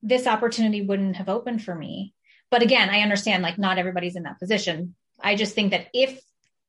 this 0.04 0.28
opportunity 0.28 0.82
wouldn't 0.82 1.16
have 1.16 1.30
opened 1.30 1.64
for 1.64 1.74
me. 1.74 2.14
But 2.52 2.62
again, 2.62 2.90
I 2.90 3.02
understand 3.02 3.42
like 3.42 3.58
not 3.58 3.80
everybody's 3.80 4.16
in 4.16 4.24
that 4.24 4.40
position. 4.40 4.96
I 5.20 5.36
just 5.36 5.56
think 5.56 5.72
that 5.72 5.88
if 5.94 6.20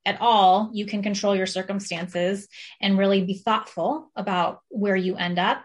at 0.07 0.21
all 0.21 0.71
you 0.73 0.87
can 0.87 1.03
control 1.03 1.37
your 1.37 1.47
circumstances 1.47 2.49
and 2.81 2.97
really 2.97 3.25
be 3.25 3.35
thoughtful 3.35 4.11
about 4.17 4.61
where 4.69 4.97
you 4.97 5.17
end 5.17 5.39
up, 5.39 5.65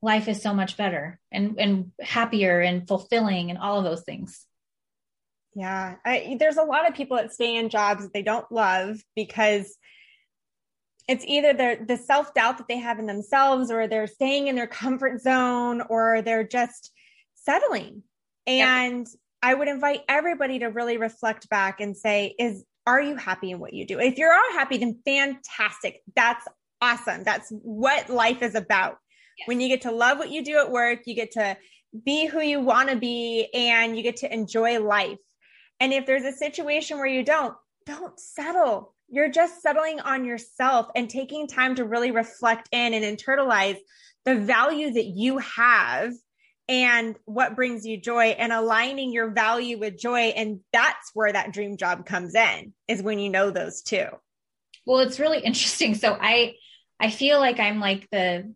life 0.00 0.28
is 0.28 0.40
so 0.40 0.54
much 0.54 0.76
better 0.76 1.18
and 1.30 1.58
and 1.58 1.92
happier 2.00 2.60
and 2.60 2.88
fulfilling 2.88 3.50
and 3.50 3.58
all 3.58 3.78
of 3.78 3.84
those 3.84 4.02
things. 4.02 4.46
Yeah, 5.54 5.96
I, 6.04 6.36
there's 6.38 6.56
a 6.56 6.62
lot 6.62 6.88
of 6.88 6.94
people 6.94 7.16
that 7.16 7.34
stay 7.34 7.56
in 7.56 7.68
jobs 7.68 8.04
that 8.04 8.12
they 8.12 8.22
don't 8.22 8.50
love 8.52 9.02
because 9.16 9.76
it's 11.08 11.24
either 11.26 11.52
the 11.52 11.84
the 11.84 11.96
self 11.96 12.32
doubt 12.34 12.58
that 12.58 12.68
they 12.68 12.78
have 12.78 13.00
in 13.00 13.06
themselves, 13.06 13.70
or 13.70 13.88
they're 13.88 14.06
staying 14.06 14.46
in 14.46 14.54
their 14.54 14.68
comfort 14.68 15.20
zone, 15.20 15.82
or 15.88 16.22
they're 16.22 16.46
just 16.46 16.92
settling. 17.34 18.04
And 18.46 19.06
yep. 19.06 19.16
I 19.42 19.54
would 19.54 19.68
invite 19.68 20.02
everybody 20.08 20.60
to 20.60 20.66
really 20.66 20.98
reflect 20.98 21.48
back 21.48 21.80
and 21.80 21.96
say, 21.96 22.34
is 22.38 22.64
are 22.86 23.00
you 23.00 23.16
happy 23.16 23.50
in 23.50 23.58
what 23.58 23.72
you 23.72 23.86
do? 23.86 23.98
If 23.98 24.18
you 24.18 24.26
are 24.26 24.34
all 24.34 24.52
happy, 24.52 24.78
then 24.78 25.00
fantastic. 25.04 26.02
That's 26.16 26.46
awesome. 26.80 27.24
That's 27.24 27.50
what 27.50 28.08
life 28.08 28.42
is 28.42 28.54
about. 28.54 28.96
Yes. 29.38 29.48
When 29.48 29.60
you 29.60 29.68
get 29.68 29.82
to 29.82 29.92
love 29.92 30.18
what 30.18 30.30
you 30.30 30.44
do 30.44 30.58
at 30.58 30.70
work, 30.70 31.00
you 31.06 31.14
get 31.14 31.32
to 31.32 31.56
be 32.04 32.26
who 32.26 32.40
you 32.40 32.60
want 32.60 32.88
to 32.88 32.96
be 32.96 33.48
and 33.54 33.96
you 33.96 34.02
get 34.02 34.16
to 34.18 34.32
enjoy 34.32 34.80
life. 34.80 35.18
And 35.80 35.92
if 35.92 36.06
there's 36.06 36.24
a 36.24 36.32
situation 36.32 36.98
where 36.98 37.06
you 37.06 37.24
don't, 37.24 37.54
don't 37.86 38.18
settle. 38.18 38.94
You're 39.08 39.30
just 39.30 39.60
settling 39.60 40.00
on 40.00 40.24
yourself 40.24 40.86
and 40.94 41.08
taking 41.08 41.48
time 41.48 41.74
to 41.76 41.84
really 41.84 42.10
reflect 42.10 42.68
in 42.70 42.94
and 42.94 43.04
internalize 43.04 43.78
the 44.24 44.36
value 44.36 44.92
that 44.92 45.06
you 45.06 45.38
have 45.38 46.12
and 46.70 47.16
what 47.24 47.56
brings 47.56 47.84
you 47.84 47.96
joy 47.96 48.26
and 48.26 48.52
aligning 48.52 49.12
your 49.12 49.30
value 49.30 49.76
with 49.76 49.98
joy. 49.98 50.28
And 50.28 50.60
that's 50.72 51.10
where 51.14 51.32
that 51.32 51.52
dream 51.52 51.76
job 51.76 52.06
comes 52.06 52.36
in 52.36 52.72
is 52.86 53.02
when 53.02 53.18
you 53.18 53.28
know 53.28 53.50
those 53.50 53.82
two. 53.82 54.06
Well 54.86 55.00
it's 55.00 55.18
really 55.18 55.40
interesting. 55.44 55.94
So 55.96 56.16
i 56.18 56.54
i 57.00 57.10
feel 57.10 57.40
like 57.40 57.58
i'm 57.58 57.80
like 57.80 58.08
the 58.10 58.54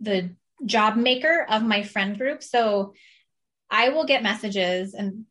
the 0.00 0.30
job 0.64 0.96
maker 0.96 1.44
of 1.50 1.62
my 1.64 1.82
friend 1.82 2.16
group. 2.16 2.42
So 2.44 2.94
i 3.70 3.88
will 3.88 4.06
get 4.06 4.22
messages 4.22 4.94
and 4.94 5.24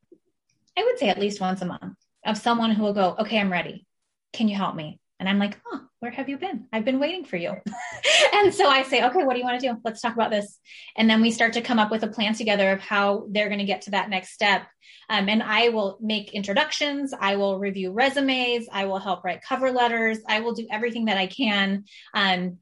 i 0.77 0.83
would 0.83 0.99
say 0.99 1.09
at 1.09 1.19
least 1.19 1.41
once 1.41 1.61
a 1.61 1.65
month 1.65 1.95
of 2.25 2.37
someone 2.37 2.71
who 2.71 2.83
will 2.83 2.93
go 2.93 3.15
okay 3.19 3.39
i'm 3.39 3.51
ready. 3.51 3.85
Can 4.33 4.49
you 4.49 4.55
help 4.57 4.75
me 4.75 4.99
and 5.19 5.27
i'm 5.27 5.39
like 5.39 5.57
oh 5.71 5.87
where 5.99 6.11
have 6.11 6.29
you 6.29 6.37
been? 6.37 6.67
I've 6.71 6.85
been 6.85 6.99
waiting 6.99 7.25
for 7.25 7.37
you. 7.37 7.53
and 8.33 8.53
so 8.53 8.69
I 8.69 8.83
say, 8.83 9.03
okay, 9.03 9.23
what 9.23 9.33
do 9.33 9.39
you 9.39 9.45
want 9.45 9.59
to 9.59 9.67
do? 9.67 9.75
Let's 9.83 9.99
talk 9.99 10.13
about 10.13 10.29
this. 10.29 10.59
And 10.95 11.09
then 11.09 11.21
we 11.21 11.31
start 11.31 11.53
to 11.53 11.61
come 11.61 11.79
up 11.79 11.89
with 11.89 12.03
a 12.03 12.07
plan 12.07 12.35
together 12.35 12.71
of 12.71 12.79
how 12.79 13.25
they're 13.31 13.47
going 13.47 13.59
to 13.59 13.65
get 13.65 13.81
to 13.83 13.91
that 13.91 14.09
next 14.09 14.33
step. 14.33 14.67
Um, 15.09 15.27
and 15.27 15.41
I 15.41 15.69
will 15.69 15.97
make 15.99 16.33
introductions. 16.33 17.13
I 17.19 17.37
will 17.37 17.57
review 17.57 17.91
resumes. 17.91 18.67
I 18.71 18.85
will 18.85 18.99
help 18.99 19.23
write 19.23 19.41
cover 19.41 19.71
letters. 19.71 20.19
I 20.27 20.41
will 20.41 20.53
do 20.53 20.67
everything 20.69 21.05
that 21.05 21.17
I 21.17 21.27
can 21.27 21.85
um, 22.13 22.57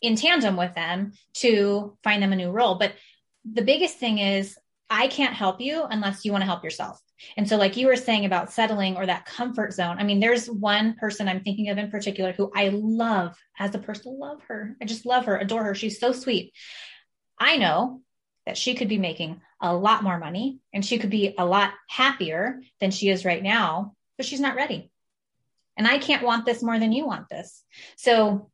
in 0.00 0.14
tandem 0.14 0.56
with 0.56 0.74
them 0.74 1.12
to 1.34 1.96
find 2.04 2.22
them 2.22 2.32
a 2.32 2.36
new 2.36 2.50
role. 2.50 2.76
But 2.76 2.92
the 3.50 3.62
biggest 3.62 3.98
thing 3.98 4.18
is 4.18 4.56
I 4.88 5.08
can't 5.08 5.34
help 5.34 5.60
you 5.60 5.82
unless 5.82 6.24
you 6.24 6.30
want 6.30 6.42
to 6.42 6.46
help 6.46 6.62
yourself. 6.62 7.00
And 7.36 7.48
so, 7.48 7.56
like 7.56 7.76
you 7.76 7.86
were 7.86 7.96
saying 7.96 8.24
about 8.24 8.52
settling 8.52 8.96
or 8.96 9.06
that 9.06 9.26
comfort 9.26 9.72
zone, 9.72 9.96
I 9.98 10.04
mean, 10.04 10.20
there's 10.20 10.50
one 10.50 10.94
person 10.94 11.28
I'm 11.28 11.42
thinking 11.42 11.70
of 11.70 11.78
in 11.78 11.90
particular 11.90 12.32
who 12.32 12.50
I 12.54 12.68
love 12.68 13.36
as 13.58 13.74
a 13.74 13.78
person, 13.78 14.18
love 14.18 14.42
her. 14.48 14.76
I 14.80 14.84
just 14.84 15.06
love 15.06 15.26
her, 15.26 15.36
adore 15.36 15.64
her. 15.64 15.74
She's 15.74 15.98
so 15.98 16.12
sweet. 16.12 16.52
I 17.38 17.56
know 17.56 18.02
that 18.44 18.56
she 18.56 18.74
could 18.74 18.88
be 18.88 18.98
making 18.98 19.40
a 19.60 19.74
lot 19.74 20.02
more 20.02 20.18
money 20.18 20.58
and 20.72 20.84
she 20.84 20.98
could 20.98 21.10
be 21.10 21.34
a 21.36 21.44
lot 21.44 21.72
happier 21.88 22.60
than 22.80 22.90
she 22.90 23.08
is 23.08 23.24
right 23.24 23.42
now, 23.42 23.94
but 24.16 24.26
she's 24.26 24.40
not 24.40 24.56
ready. 24.56 24.90
And 25.76 25.86
I 25.86 25.98
can't 25.98 26.24
want 26.24 26.46
this 26.46 26.62
more 26.62 26.78
than 26.78 26.92
you 26.92 27.06
want 27.06 27.28
this. 27.28 27.62
So, 27.96 28.50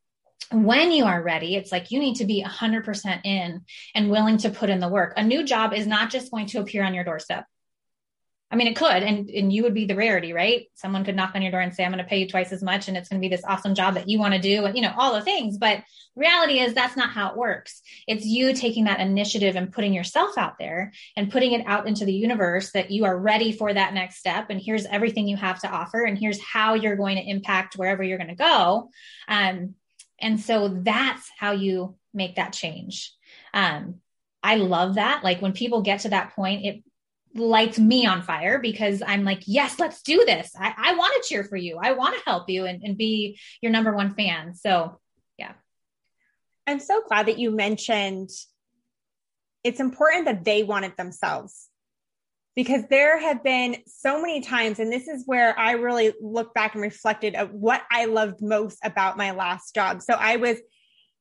when 0.50 0.92
you 0.92 1.04
are 1.04 1.22
ready, 1.22 1.56
it's 1.56 1.72
like 1.72 1.90
you 1.90 1.98
need 1.98 2.16
to 2.16 2.26
be 2.26 2.44
100% 2.44 3.20
in 3.24 3.62
and 3.94 4.10
willing 4.10 4.36
to 4.38 4.50
put 4.50 4.68
in 4.68 4.80
the 4.80 4.88
work. 4.88 5.14
A 5.16 5.24
new 5.24 5.44
job 5.44 5.72
is 5.72 5.86
not 5.86 6.10
just 6.10 6.30
going 6.30 6.46
to 6.48 6.60
appear 6.60 6.84
on 6.84 6.92
your 6.92 7.04
doorstep. 7.04 7.46
I 8.52 8.56
mean, 8.56 8.66
it 8.66 8.76
could, 8.76 9.02
and, 9.02 9.30
and 9.30 9.50
you 9.50 9.62
would 9.62 9.72
be 9.72 9.86
the 9.86 9.96
rarity, 9.96 10.34
right? 10.34 10.66
Someone 10.74 11.06
could 11.06 11.16
knock 11.16 11.32
on 11.34 11.40
your 11.40 11.50
door 11.50 11.62
and 11.62 11.74
say, 11.74 11.84
I'm 11.84 11.90
going 11.90 12.04
to 12.04 12.08
pay 12.08 12.18
you 12.18 12.28
twice 12.28 12.52
as 12.52 12.62
much, 12.62 12.86
and 12.86 12.98
it's 12.98 13.08
going 13.08 13.18
to 13.18 13.26
be 13.26 13.34
this 13.34 13.46
awesome 13.46 13.74
job 13.74 13.94
that 13.94 14.10
you 14.10 14.18
want 14.18 14.34
to 14.34 14.40
do, 14.40 14.66
and 14.66 14.76
you 14.76 14.82
know, 14.82 14.92
all 14.94 15.14
the 15.14 15.22
things. 15.22 15.56
But 15.56 15.82
reality 16.14 16.60
is 16.60 16.74
that's 16.74 16.94
not 16.94 17.08
how 17.10 17.30
it 17.30 17.36
works. 17.38 17.80
It's 18.06 18.26
you 18.26 18.52
taking 18.52 18.84
that 18.84 19.00
initiative 19.00 19.56
and 19.56 19.72
putting 19.72 19.94
yourself 19.94 20.36
out 20.36 20.58
there 20.58 20.92
and 21.16 21.32
putting 21.32 21.52
it 21.52 21.66
out 21.66 21.88
into 21.88 22.04
the 22.04 22.12
universe 22.12 22.72
that 22.72 22.90
you 22.90 23.06
are 23.06 23.18
ready 23.18 23.52
for 23.52 23.72
that 23.72 23.94
next 23.94 24.18
step. 24.18 24.50
And 24.50 24.60
here's 24.60 24.84
everything 24.84 25.28
you 25.28 25.38
have 25.38 25.60
to 25.60 25.70
offer, 25.70 26.04
and 26.04 26.18
here's 26.18 26.40
how 26.42 26.74
you're 26.74 26.96
going 26.96 27.16
to 27.16 27.26
impact 27.26 27.76
wherever 27.76 28.02
you're 28.02 28.18
going 28.18 28.28
to 28.28 28.34
go. 28.34 28.90
Um, 29.28 29.76
and 30.20 30.38
so 30.38 30.68
that's 30.68 31.26
how 31.38 31.52
you 31.52 31.96
make 32.12 32.36
that 32.36 32.52
change. 32.52 33.14
Um, 33.54 33.94
I 34.42 34.56
love 34.56 34.96
that. 34.96 35.24
Like 35.24 35.40
when 35.40 35.52
people 35.52 35.80
get 35.80 36.00
to 36.00 36.10
that 36.10 36.34
point, 36.34 36.66
it 36.66 36.84
lights 37.34 37.78
me 37.78 38.06
on 38.06 38.22
fire 38.22 38.58
because 38.58 39.02
I'm 39.06 39.24
like, 39.24 39.42
yes, 39.46 39.78
let's 39.78 40.02
do 40.02 40.24
this. 40.26 40.52
I, 40.58 40.74
I 40.76 40.94
want 40.94 41.14
to 41.14 41.28
cheer 41.28 41.44
for 41.44 41.56
you. 41.56 41.78
I 41.80 41.92
want 41.92 42.14
to 42.16 42.22
help 42.24 42.50
you 42.50 42.66
and, 42.66 42.82
and 42.82 42.96
be 42.96 43.38
your 43.60 43.72
number 43.72 43.94
one 43.94 44.14
fan. 44.14 44.54
So, 44.54 45.00
yeah. 45.38 45.52
I'm 46.66 46.80
so 46.80 47.02
glad 47.08 47.26
that 47.26 47.38
you 47.38 47.50
mentioned 47.50 48.30
it's 49.64 49.80
important 49.80 50.26
that 50.26 50.44
they 50.44 50.62
want 50.62 50.84
it 50.84 50.96
themselves 50.96 51.68
because 52.54 52.82
there 52.90 53.18
have 53.18 53.42
been 53.42 53.76
so 53.86 54.20
many 54.20 54.40
times, 54.42 54.78
and 54.78 54.92
this 54.92 55.08
is 55.08 55.22
where 55.24 55.58
I 55.58 55.72
really 55.72 56.12
look 56.20 56.52
back 56.52 56.74
and 56.74 56.82
reflected 56.82 57.34
of 57.34 57.50
what 57.52 57.82
I 57.90 58.04
loved 58.06 58.42
most 58.42 58.78
about 58.84 59.16
my 59.16 59.30
last 59.30 59.74
job. 59.74 60.02
So 60.02 60.14
I 60.14 60.36
was, 60.36 60.58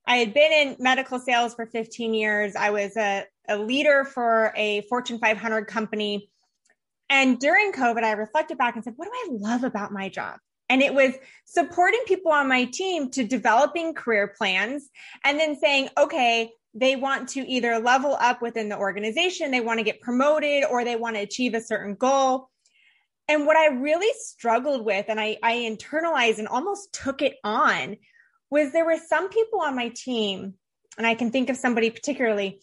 I 0.05 0.17
had 0.17 0.33
been 0.33 0.51
in 0.51 0.75
medical 0.79 1.19
sales 1.19 1.53
for 1.53 1.65
15 1.65 2.13
years. 2.13 2.55
I 2.55 2.71
was 2.71 2.97
a, 2.97 3.25
a 3.47 3.57
leader 3.57 4.03
for 4.03 4.53
a 4.55 4.81
Fortune 4.81 5.19
500 5.19 5.67
company. 5.67 6.29
And 7.09 7.39
during 7.39 7.71
COVID, 7.71 8.03
I 8.03 8.13
reflected 8.13 8.57
back 8.57 8.75
and 8.75 8.83
said, 8.83 8.93
what 8.95 9.05
do 9.05 9.11
I 9.13 9.27
love 9.31 9.63
about 9.63 9.91
my 9.91 10.09
job? 10.09 10.39
And 10.69 10.81
it 10.81 10.93
was 10.93 11.13
supporting 11.45 12.01
people 12.07 12.31
on 12.31 12.47
my 12.47 12.63
team 12.63 13.11
to 13.11 13.25
developing 13.25 13.93
career 13.93 14.33
plans 14.37 14.89
and 15.25 15.37
then 15.37 15.57
saying, 15.59 15.89
okay, 15.97 16.51
they 16.73 16.95
want 16.95 17.27
to 17.29 17.45
either 17.45 17.77
level 17.79 18.15
up 18.19 18.41
within 18.41 18.69
the 18.69 18.77
organization, 18.77 19.51
they 19.51 19.59
want 19.59 19.79
to 19.79 19.83
get 19.83 19.99
promoted, 19.99 20.63
or 20.63 20.85
they 20.85 20.95
want 20.95 21.17
to 21.17 21.21
achieve 21.21 21.53
a 21.53 21.61
certain 21.61 21.95
goal. 21.95 22.49
And 23.27 23.45
what 23.45 23.57
I 23.57 23.67
really 23.67 24.11
struggled 24.17 24.85
with, 24.85 25.05
and 25.09 25.19
I, 25.19 25.37
I 25.43 25.55
internalized 25.57 26.39
and 26.39 26.47
almost 26.47 26.93
took 26.93 27.21
it 27.21 27.35
on, 27.43 27.97
was 28.51 28.71
there 28.71 28.85
were 28.85 28.97
some 28.97 29.29
people 29.29 29.61
on 29.61 29.75
my 29.75 29.89
team, 29.95 30.53
and 30.97 31.07
I 31.07 31.15
can 31.15 31.31
think 31.31 31.49
of 31.49 31.57
somebody 31.57 31.89
particularly 31.89 32.61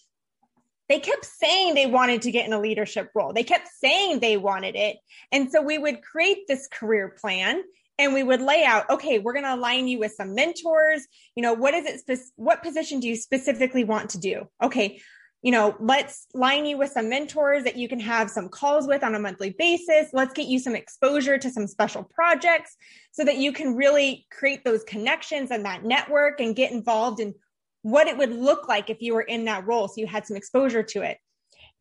they 0.88 1.00
kept 1.00 1.26
saying 1.26 1.75
they 1.75 1.87
wanted 1.87 2.23
to 2.23 2.30
get 2.30 2.47
in 2.47 2.52
a 2.52 2.61
leadership 2.61 3.11
role. 3.14 3.33
They 3.33 3.45
kept 3.45 3.68
saying 3.78 4.21
they 4.21 4.37
wanted 4.37 4.75
it. 4.75 4.97
And 5.30 5.50
so 5.52 5.61
we 5.61 5.76
would 5.76 6.02
create 6.02 6.49
this 6.49 6.66
career 6.66 7.14
plan 7.21 7.62
and 7.99 8.14
we 8.14 8.23
would 8.23 8.40
lay 8.40 8.64
out, 8.64 8.88
okay, 8.88 9.18
we're 9.18 9.35
going 9.35 9.45
to 9.45 9.54
align 9.54 9.87
you 9.87 9.99
with 9.99 10.12
some 10.12 10.35
mentors. 10.35 11.07
You 11.35 11.42
know, 11.42 11.52
what 11.52 11.75
is 11.75 11.85
it? 12.09 12.21
What 12.37 12.62
position 12.62 13.00
do 13.00 13.09
you 13.09 13.16
specifically 13.16 13.85
want 13.85 14.11
to 14.11 14.18
do? 14.18 14.49
Okay. 14.62 15.00
You 15.42 15.52
know, 15.52 15.76
let's 15.78 16.26
line 16.35 16.66
you 16.66 16.76
with 16.76 16.90
some 16.90 17.09
mentors 17.09 17.62
that 17.64 17.76
you 17.76 17.88
can 17.88 18.00
have 18.00 18.28
some 18.28 18.49
calls 18.49 18.88
with 18.88 19.04
on 19.04 19.14
a 19.14 19.21
monthly 19.21 19.50
basis. 19.50 20.09
Let's 20.12 20.33
get 20.33 20.49
you 20.49 20.59
some 20.59 20.75
exposure 20.75 21.38
to 21.38 21.50
some 21.50 21.68
special 21.68 22.02
projects 22.02 22.76
so 23.12 23.25
that 23.25 23.37
you 23.37 23.52
can 23.52 23.76
really 23.76 24.26
create 24.30 24.64
those 24.64 24.83
connections 24.83 25.52
and 25.52 25.64
that 25.64 25.85
network 25.85 26.40
and 26.40 26.57
get 26.57 26.73
involved 26.73 27.21
in 27.21 27.35
what 27.83 28.09
it 28.09 28.18
would 28.18 28.33
look 28.33 28.68
like 28.68 28.90
if 28.90 29.00
you 29.00 29.14
were 29.14 29.23
in 29.23 29.45
that 29.45 29.66
role. 29.66 29.87
So 29.87 30.00
you 30.00 30.09
had 30.09 30.26
some 30.26 30.37
exposure 30.37 30.83
to 30.83 31.02
it. 31.02 31.18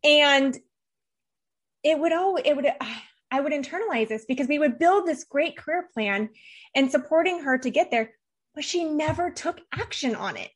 And 0.04 0.56
it 1.84 1.98
would, 1.98 2.12
oh, 2.12 2.38
it 2.44 2.56
would, 2.56 2.68
I 3.32 3.42
would 3.42 3.52
internalize 3.52 4.08
this 4.08 4.26
because 4.26 4.48
we 4.48 4.60
would 4.60 4.80
build 4.80 5.06
this 5.06 5.26
great 5.26 5.58
career 5.58 5.90
plan 5.94 6.30
and 6.76 6.92
supporting 6.92 7.42
her 7.42 7.58
to 7.58 7.70
get 7.70 7.92
there, 7.92 8.12
but 8.56 8.64
she 8.64 8.86
never 8.86 9.32
took 9.32 9.60
action 9.74 10.16
on 10.16 10.38
it. 10.38 10.50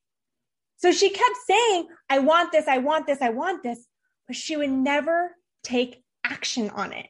So 0.81 0.91
she 0.91 1.11
kept 1.11 1.37
saying, 1.45 1.87
I 2.09 2.19
want 2.19 2.51
this, 2.51 2.67
I 2.67 2.79
want 2.79 3.05
this, 3.05 3.21
I 3.21 3.29
want 3.29 3.61
this, 3.61 3.85
but 4.27 4.35
she 4.35 4.57
would 4.57 4.71
never 4.71 5.35
take 5.63 6.03
action 6.23 6.71
on 6.71 6.91
it. 6.91 7.05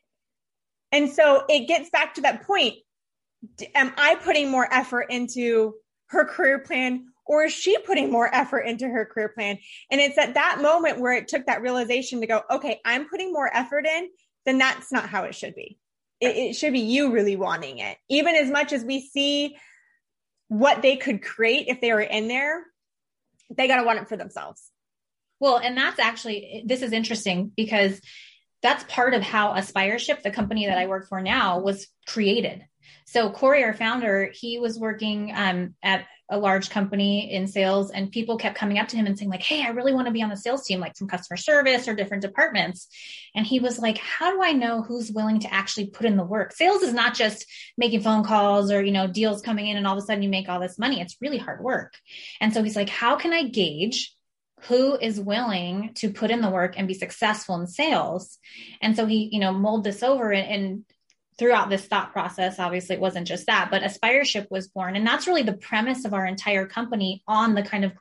And 0.91 1.09
so 1.09 1.45
it 1.47 1.69
gets 1.69 1.89
back 1.89 2.15
to 2.15 2.21
that 2.21 2.43
point. 2.43 2.75
Am 3.73 3.93
I 3.97 4.15
putting 4.15 4.51
more 4.51 4.71
effort 4.71 5.07
into 5.09 5.75
her 6.07 6.25
career 6.25 6.59
plan 6.59 7.05
or 7.25 7.45
is 7.45 7.53
she 7.53 7.77
putting 7.77 8.11
more 8.11 8.33
effort 8.35 8.61
into 8.61 8.89
her 8.89 9.05
career 9.05 9.29
plan? 9.29 9.57
And 9.89 10.01
it's 10.01 10.17
at 10.17 10.33
that 10.33 10.59
moment 10.61 10.99
where 10.99 11.13
it 11.13 11.29
took 11.29 11.45
that 11.45 11.61
realization 11.61 12.19
to 12.19 12.27
go, 12.27 12.41
okay, 12.51 12.81
I'm 12.83 13.07
putting 13.07 13.31
more 13.31 13.49
effort 13.55 13.85
in, 13.85 14.09
then 14.45 14.57
that's 14.57 14.91
not 14.91 15.07
how 15.07 15.23
it 15.23 15.33
should 15.33 15.55
be. 15.55 15.79
It, 16.19 16.35
it 16.35 16.55
should 16.57 16.73
be 16.73 16.81
you 16.81 17.13
really 17.13 17.37
wanting 17.37 17.77
it. 17.77 17.97
Even 18.09 18.35
as 18.35 18.51
much 18.51 18.73
as 18.73 18.83
we 18.83 18.99
see 18.99 19.55
what 20.49 20.81
they 20.81 20.97
could 20.97 21.23
create 21.23 21.69
if 21.69 21.79
they 21.79 21.93
were 21.93 22.01
in 22.01 22.27
there, 22.27 22.65
they 23.55 23.67
got 23.67 23.77
to 23.77 23.85
want 23.85 23.99
it 23.99 24.09
for 24.09 24.17
themselves. 24.17 24.69
Well, 25.39 25.57
and 25.57 25.75
that's 25.75 25.99
actually, 25.99 26.63
this 26.65 26.81
is 26.81 26.93
interesting 26.93 27.51
because 27.55 27.99
that's 28.61 28.83
part 28.83 29.13
of 29.13 29.23
how 29.23 29.53
Aspireship, 29.53 30.21
the 30.21 30.31
company 30.31 30.67
that 30.67 30.77
I 30.77 30.85
work 30.85 31.07
for 31.09 31.21
now, 31.21 31.59
was 31.59 31.87
created. 32.07 32.63
So 33.05 33.31
Corey, 33.31 33.63
our 33.63 33.73
founder, 33.73 34.31
he 34.33 34.59
was 34.59 34.79
working 34.79 35.31
um, 35.35 35.75
at 35.81 36.05
a 36.31 36.39
large 36.39 36.69
company 36.69 37.31
in 37.31 37.45
sales 37.45 37.91
and 37.91 38.11
people 38.11 38.37
kept 38.37 38.57
coming 38.57 38.79
up 38.79 38.87
to 38.87 38.95
him 38.95 39.05
and 39.05 39.19
saying 39.19 39.29
like, 39.29 39.43
Hey, 39.43 39.61
I 39.61 39.69
really 39.69 39.93
want 39.93 40.07
to 40.07 40.13
be 40.13 40.23
on 40.23 40.29
the 40.29 40.37
sales 40.37 40.65
team, 40.65 40.79
like 40.79 40.95
from 40.95 41.09
customer 41.09 41.35
service 41.35 41.87
or 41.87 41.93
different 41.93 42.23
departments. 42.23 42.87
And 43.35 43.45
he 43.45 43.59
was 43.59 43.77
like, 43.77 43.97
how 43.97 44.31
do 44.31 44.41
I 44.41 44.53
know 44.53 44.81
who's 44.81 45.11
willing 45.11 45.41
to 45.41 45.53
actually 45.53 45.87
put 45.87 46.05
in 46.05 46.15
the 46.15 46.23
work? 46.23 46.53
Sales 46.53 46.81
is 46.81 46.93
not 46.93 47.13
just 47.15 47.45
making 47.77 48.01
phone 48.01 48.23
calls 48.23 48.71
or, 48.71 48.81
you 48.81 48.93
know, 48.93 49.07
deals 49.07 49.41
coming 49.41 49.67
in 49.67 49.77
and 49.77 49.85
all 49.85 49.97
of 49.97 50.03
a 50.03 50.05
sudden 50.05 50.23
you 50.23 50.29
make 50.29 50.47
all 50.49 50.59
this 50.59 50.79
money. 50.79 51.01
It's 51.01 51.17
really 51.21 51.37
hard 51.37 51.61
work. 51.61 51.93
And 52.39 52.53
so 52.53 52.63
he's 52.63 52.75
like, 52.75 52.89
how 52.89 53.17
can 53.17 53.33
I 53.33 53.43
gauge 53.43 54.15
who 54.67 54.95
is 54.95 55.19
willing 55.19 55.91
to 55.95 56.11
put 56.11 56.31
in 56.31 56.41
the 56.41 56.49
work 56.49 56.75
and 56.77 56.87
be 56.87 56.93
successful 56.93 57.55
in 57.55 57.65
sales. 57.65 58.37
And 58.79 58.95
so 58.95 59.05
he, 59.05 59.29
you 59.31 59.39
know, 59.39 59.51
mold 59.51 59.83
this 59.83 60.03
over 60.03 60.31
and, 60.31 60.47
and, 60.47 60.85
throughout 61.41 61.71
this 61.71 61.87
thought 61.87 62.13
process, 62.13 62.59
obviously 62.59 62.95
it 62.95 63.01
wasn't 63.01 63.25
just 63.25 63.47
that, 63.47 63.69
but 63.71 63.81
Aspireship 63.81 64.45
was 64.51 64.67
born. 64.67 64.95
And 64.95 65.07
that's 65.07 65.25
really 65.25 65.41
the 65.41 65.53
premise 65.53 66.05
of 66.05 66.13
our 66.13 66.23
entire 66.23 66.67
company 66.67 67.23
on 67.27 67.55
the 67.55 67.63
kind 67.63 67.83
of 67.83 67.93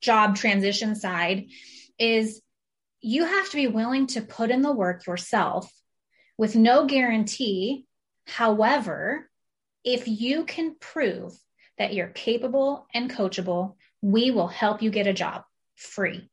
job 0.00 0.34
transition 0.34 0.96
side 0.96 1.46
is 1.96 2.42
you 3.00 3.24
have 3.24 3.48
to 3.50 3.56
be 3.56 3.68
willing 3.68 4.08
to 4.08 4.20
put 4.20 4.50
in 4.50 4.62
the 4.62 4.72
work 4.72 5.06
yourself 5.06 5.72
with 6.36 6.56
no 6.56 6.86
guarantee. 6.86 7.86
However, 8.26 9.30
if 9.84 10.08
you 10.08 10.44
can 10.44 10.74
prove 10.80 11.38
that 11.78 11.94
you're 11.94 12.08
capable 12.08 12.88
and 12.92 13.08
coachable, 13.08 13.76
we 14.00 14.32
will 14.32 14.48
help 14.48 14.82
you 14.82 14.90
get 14.90 15.06
a 15.06 15.12
job 15.12 15.44
free. 15.76 16.28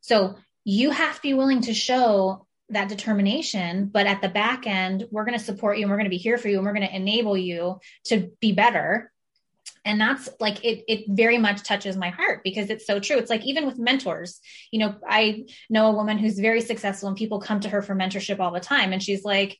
So 0.00 0.36
you 0.62 0.92
have 0.92 1.16
to 1.16 1.22
be 1.22 1.34
willing 1.34 1.62
to 1.62 1.74
show 1.74 2.46
that 2.70 2.88
determination 2.88 3.86
but 3.86 4.06
at 4.06 4.22
the 4.22 4.28
back 4.28 4.66
end 4.66 5.04
we're 5.10 5.24
going 5.24 5.38
to 5.38 5.44
support 5.44 5.76
you 5.76 5.84
and 5.84 5.90
we're 5.90 5.96
going 5.96 6.04
to 6.04 6.10
be 6.10 6.16
here 6.16 6.38
for 6.38 6.48
you 6.48 6.56
and 6.56 6.66
we're 6.66 6.74
going 6.74 6.86
to 6.86 6.96
enable 6.96 7.36
you 7.36 7.78
to 8.04 8.30
be 8.40 8.52
better 8.52 9.12
and 9.84 10.00
that's 10.00 10.28
like 10.40 10.64
it 10.64 10.84
it 10.88 11.04
very 11.08 11.38
much 11.38 11.62
touches 11.62 11.96
my 11.96 12.10
heart 12.10 12.42
because 12.44 12.70
it's 12.70 12.86
so 12.86 13.00
true 13.00 13.16
it's 13.16 13.30
like 13.30 13.44
even 13.44 13.66
with 13.66 13.78
mentors 13.78 14.40
you 14.70 14.78
know 14.78 14.94
i 15.08 15.44
know 15.68 15.88
a 15.88 15.94
woman 15.94 16.18
who's 16.18 16.38
very 16.38 16.60
successful 16.60 17.08
and 17.08 17.16
people 17.16 17.40
come 17.40 17.60
to 17.60 17.68
her 17.68 17.82
for 17.82 17.94
mentorship 17.94 18.40
all 18.40 18.52
the 18.52 18.60
time 18.60 18.92
and 18.92 19.02
she's 19.02 19.24
like 19.24 19.58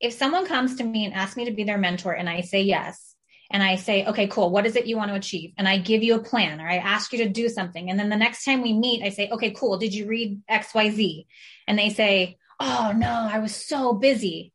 if 0.00 0.12
someone 0.12 0.46
comes 0.46 0.76
to 0.76 0.84
me 0.84 1.04
and 1.04 1.14
asks 1.14 1.36
me 1.36 1.46
to 1.46 1.52
be 1.52 1.64
their 1.64 1.78
mentor 1.78 2.12
and 2.12 2.28
i 2.28 2.40
say 2.40 2.62
yes 2.62 3.16
and 3.50 3.62
I 3.62 3.76
say, 3.76 4.04
okay, 4.06 4.26
cool. 4.26 4.50
What 4.50 4.66
is 4.66 4.76
it 4.76 4.86
you 4.86 4.96
want 4.96 5.10
to 5.10 5.16
achieve? 5.16 5.52
And 5.56 5.68
I 5.68 5.78
give 5.78 6.02
you 6.02 6.16
a 6.16 6.22
plan 6.22 6.60
or 6.60 6.68
I 6.68 6.78
ask 6.78 7.12
you 7.12 7.18
to 7.20 7.28
do 7.28 7.48
something. 7.48 7.90
And 7.90 7.98
then 7.98 8.08
the 8.08 8.16
next 8.16 8.44
time 8.44 8.62
we 8.62 8.72
meet, 8.72 9.04
I 9.04 9.10
say, 9.10 9.28
okay, 9.30 9.52
cool. 9.52 9.78
Did 9.78 9.94
you 9.94 10.06
read 10.06 10.40
XYZ? 10.50 11.26
And 11.68 11.78
they 11.78 11.90
say, 11.90 12.38
oh 12.60 12.92
no, 12.96 13.28
I 13.30 13.38
was 13.38 13.54
so 13.54 13.92
busy. 13.92 14.52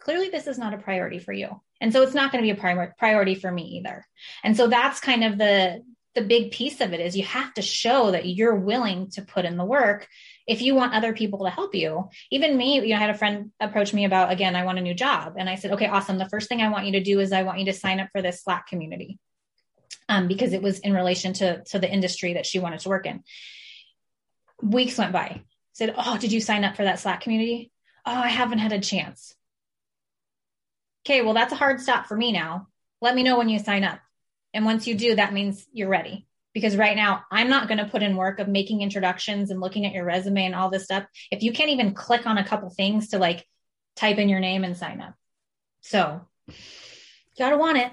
Clearly, 0.00 0.28
this 0.28 0.46
is 0.46 0.58
not 0.58 0.74
a 0.74 0.78
priority 0.78 1.18
for 1.18 1.32
you. 1.32 1.60
And 1.80 1.92
so 1.92 2.02
it's 2.02 2.14
not 2.14 2.32
going 2.32 2.42
to 2.42 2.54
be 2.54 2.58
a 2.58 2.92
priority 2.98 3.34
for 3.34 3.50
me 3.50 3.78
either. 3.78 4.06
And 4.42 4.56
so 4.56 4.66
that's 4.66 5.00
kind 5.00 5.24
of 5.24 5.36
the, 5.36 5.82
the 6.14 6.22
big 6.22 6.52
piece 6.52 6.80
of 6.80 6.94
it 6.94 7.00
is 7.00 7.16
you 7.16 7.24
have 7.24 7.52
to 7.54 7.62
show 7.62 8.12
that 8.12 8.26
you're 8.26 8.54
willing 8.54 9.10
to 9.10 9.22
put 9.22 9.44
in 9.44 9.56
the 9.56 9.64
work 9.64 10.08
if 10.46 10.62
you 10.62 10.74
want 10.74 10.94
other 10.94 11.12
people 11.12 11.44
to 11.44 11.50
help 11.50 11.74
you. 11.74 12.08
Even 12.30 12.56
me, 12.56 12.80
you 12.80 12.88
know, 12.88 12.96
I 12.96 13.00
had 13.00 13.10
a 13.10 13.18
friend 13.18 13.50
approach 13.60 13.92
me 13.92 14.06
about, 14.06 14.32
again, 14.32 14.56
I 14.56 14.64
want 14.64 14.78
a 14.78 14.82
new 14.82 14.94
job. 14.94 15.34
And 15.36 15.50
I 15.50 15.56
said, 15.56 15.72
okay, 15.72 15.88
awesome. 15.88 16.16
The 16.16 16.28
first 16.28 16.48
thing 16.48 16.62
I 16.62 16.70
want 16.70 16.86
you 16.86 16.92
to 16.92 17.02
do 17.02 17.20
is 17.20 17.32
I 17.32 17.42
want 17.42 17.58
you 17.58 17.66
to 17.66 17.74
sign 17.74 18.00
up 18.00 18.08
for 18.12 18.22
this 18.22 18.42
Slack 18.42 18.68
community. 18.68 19.18
Um, 20.08 20.28
because 20.28 20.52
it 20.52 20.62
was 20.62 20.78
in 20.78 20.94
relation 20.94 21.32
to, 21.34 21.64
to 21.64 21.80
the 21.80 21.92
industry 21.92 22.34
that 22.34 22.46
she 22.46 22.60
wanted 22.60 22.78
to 22.80 22.88
work 22.88 23.06
in. 23.06 23.24
Weeks 24.62 24.96
went 24.96 25.12
by 25.12 25.42
said, 25.76 25.94
Oh, 25.98 26.16
did 26.16 26.32
you 26.32 26.40
sign 26.40 26.64
up 26.64 26.74
for 26.74 26.84
that 26.84 26.98
Slack 26.98 27.20
community? 27.20 27.70
Oh, 28.06 28.10
I 28.10 28.28
haven't 28.28 28.60
had 28.60 28.72
a 28.72 28.80
chance. 28.80 29.34
Okay, 31.04 31.20
well, 31.20 31.34
that's 31.34 31.52
a 31.52 31.56
hard 31.56 31.82
stop 31.82 32.06
for 32.06 32.16
me 32.16 32.32
now. 32.32 32.68
Let 33.02 33.14
me 33.14 33.22
know 33.22 33.36
when 33.36 33.50
you 33.50 33.58
sign 33.58 33.84
up. 33.84 34.00
And 34.54 34.64
once 34.64 34.86
you 34.86 34.94
do, 34.94 35.16
that 35.16 35.34
means 35.34 35.66
you're 35.72 35.90
ready. 35.90 36.26
Because 36.54 36.78
right 36.78 36.96
now, 36.96 37.24
I'm 37.30 37.50
not 37.50 37.68
going 37.68 37.76
to 37.76 37.90
put 37.90 38.02
in 38.02 38.16
work 38.16 38.38
of 38.38 38.48
making 38.48 38.80
introductions 38.80 39.50
and 39.50 39.60
looking 39.60 39.84
at 39.84 39.92
your 39.92 40.06
resume 40.06 40.46
and 40.46 40.54
all 40.54 40.70
this 40.70 40.84
stuff. 40.84 41.04
If 41.30 41.42
you 41.42 41.52
can't 41.52 41.68
even 41.68 41.92
click 41.92 42.26
on 42.26 42.38
a 42.38 42.46
couple 42.46 42.70
things 42.70 43.08
to 43.08 43.18
like 43.18 43.46
type 43.96 44.16
in 44.16 44.30
your 44.30 44.40
name 44.40 44.64
and 44.64 44.74
sign 44.74 45.02
up. 45.02 45.14
So, 45.82 46.22
gotta 47.38 47.58
want 47.58 47.76
it. 47.76 47.92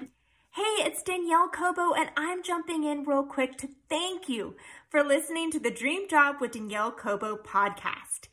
Hey, 0.56 0.86
it's 0.86 1.02
Danielle 1.02 1.48
Cobo, 1.48 1.94
and 1.94 2.10
I'm 2.16 2.40
jumping 2.40 2.84
in 2.84 3.02
real 3.02 3.24
quick 3.24 3.58
to 3.58 3.68
thank 3.88 4.28
you 4.28 4.54
for 4.88 5.02
listening 5.02 5.50
to 5.50 5.58
the 5.58 5.72
Dream 5.72 6.08
Job 6.08 6.36
with 6.40 6.52
Danielle 6.52 6.92
Cobo 6.92 7.36
podcast. 7.36 8.28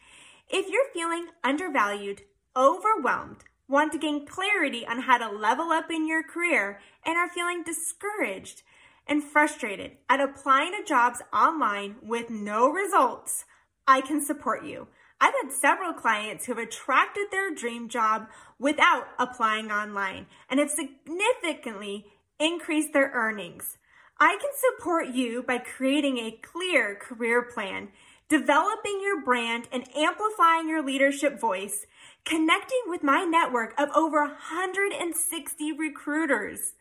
If 0.47 0.69
you're 0.69 0.93
feeling 0.93 1.29
undervalued, 1.43 2.21
overwhelmed, 2.55 3.45
want 3.67 3.91
to 3.93 3.97
gain 3.97 4.27
clarity 4.27 4.85
on 4.85 4.99
how 5.01 5.17
to 5.17 5.35
level 5.35 5.71
up 5.71 5.89
in 5.89 6.07
your 6.07 6.21
career, 6.21 6.79
and 7.03 7.17
are 7.17 7.27
feeling 7.27 7.63
discouraged 7.63 8.61
and 9.07 9.23
frustrated 9.23 9.93
at 10.07 10.21
applying 10.21 10.73
to 10.73 10.83
jobs 10.87 11.23
online 11.33 11.95
with 12.03 12.29
no 12.29 12.69
results, 12.69 13.45
I 13.87 14.01
can 14.01 14.23
support 14.23 14.63
you. 14.63 14.89
I've 15.19 15.33
had 15.41 15.51
several 15.51 15.93
clients 15.93 16.45
who 16.45 16.53
have 16.53 16.67
attracted 16.67 17.27
their 17.31 17.53
dream 17.53 17.89
job 17.89 18.27
without 18.59 19.07
applying 19.19 19.71
online 19.71 20.25
and 20.49 20.59
have 20.59 20.71
significantly 20.71 22.07
increased 22.41 22.93
their 22.93 23.11
earnings. 23.13 23.77
I 24.19 24.37
can 24.41 24.51
support 24.55 25.07
you 25.07 25.43
by 25.43 25.59
creating 25.59 26.17
a 26.17 26.39
clear 26.41 26.95
career 26.95 27.41
plan, 27.41 27.89
developing 28.29 28.99
your 29.01 29.21
brand 29.21 29.67
and 29.71 29.87
amplifying 29.95 30.67
your 30.67 30.83
leadership 30.83 31.39
voice, 31.39 31.85
connecting 32.25 32.81
with 32.87 33.03
my 33.03 33.23
network 33.23 33.79
of 33.79 33.89
over 33.95 34.21
160 34.21 35.71
recruiters. 35.73 36.73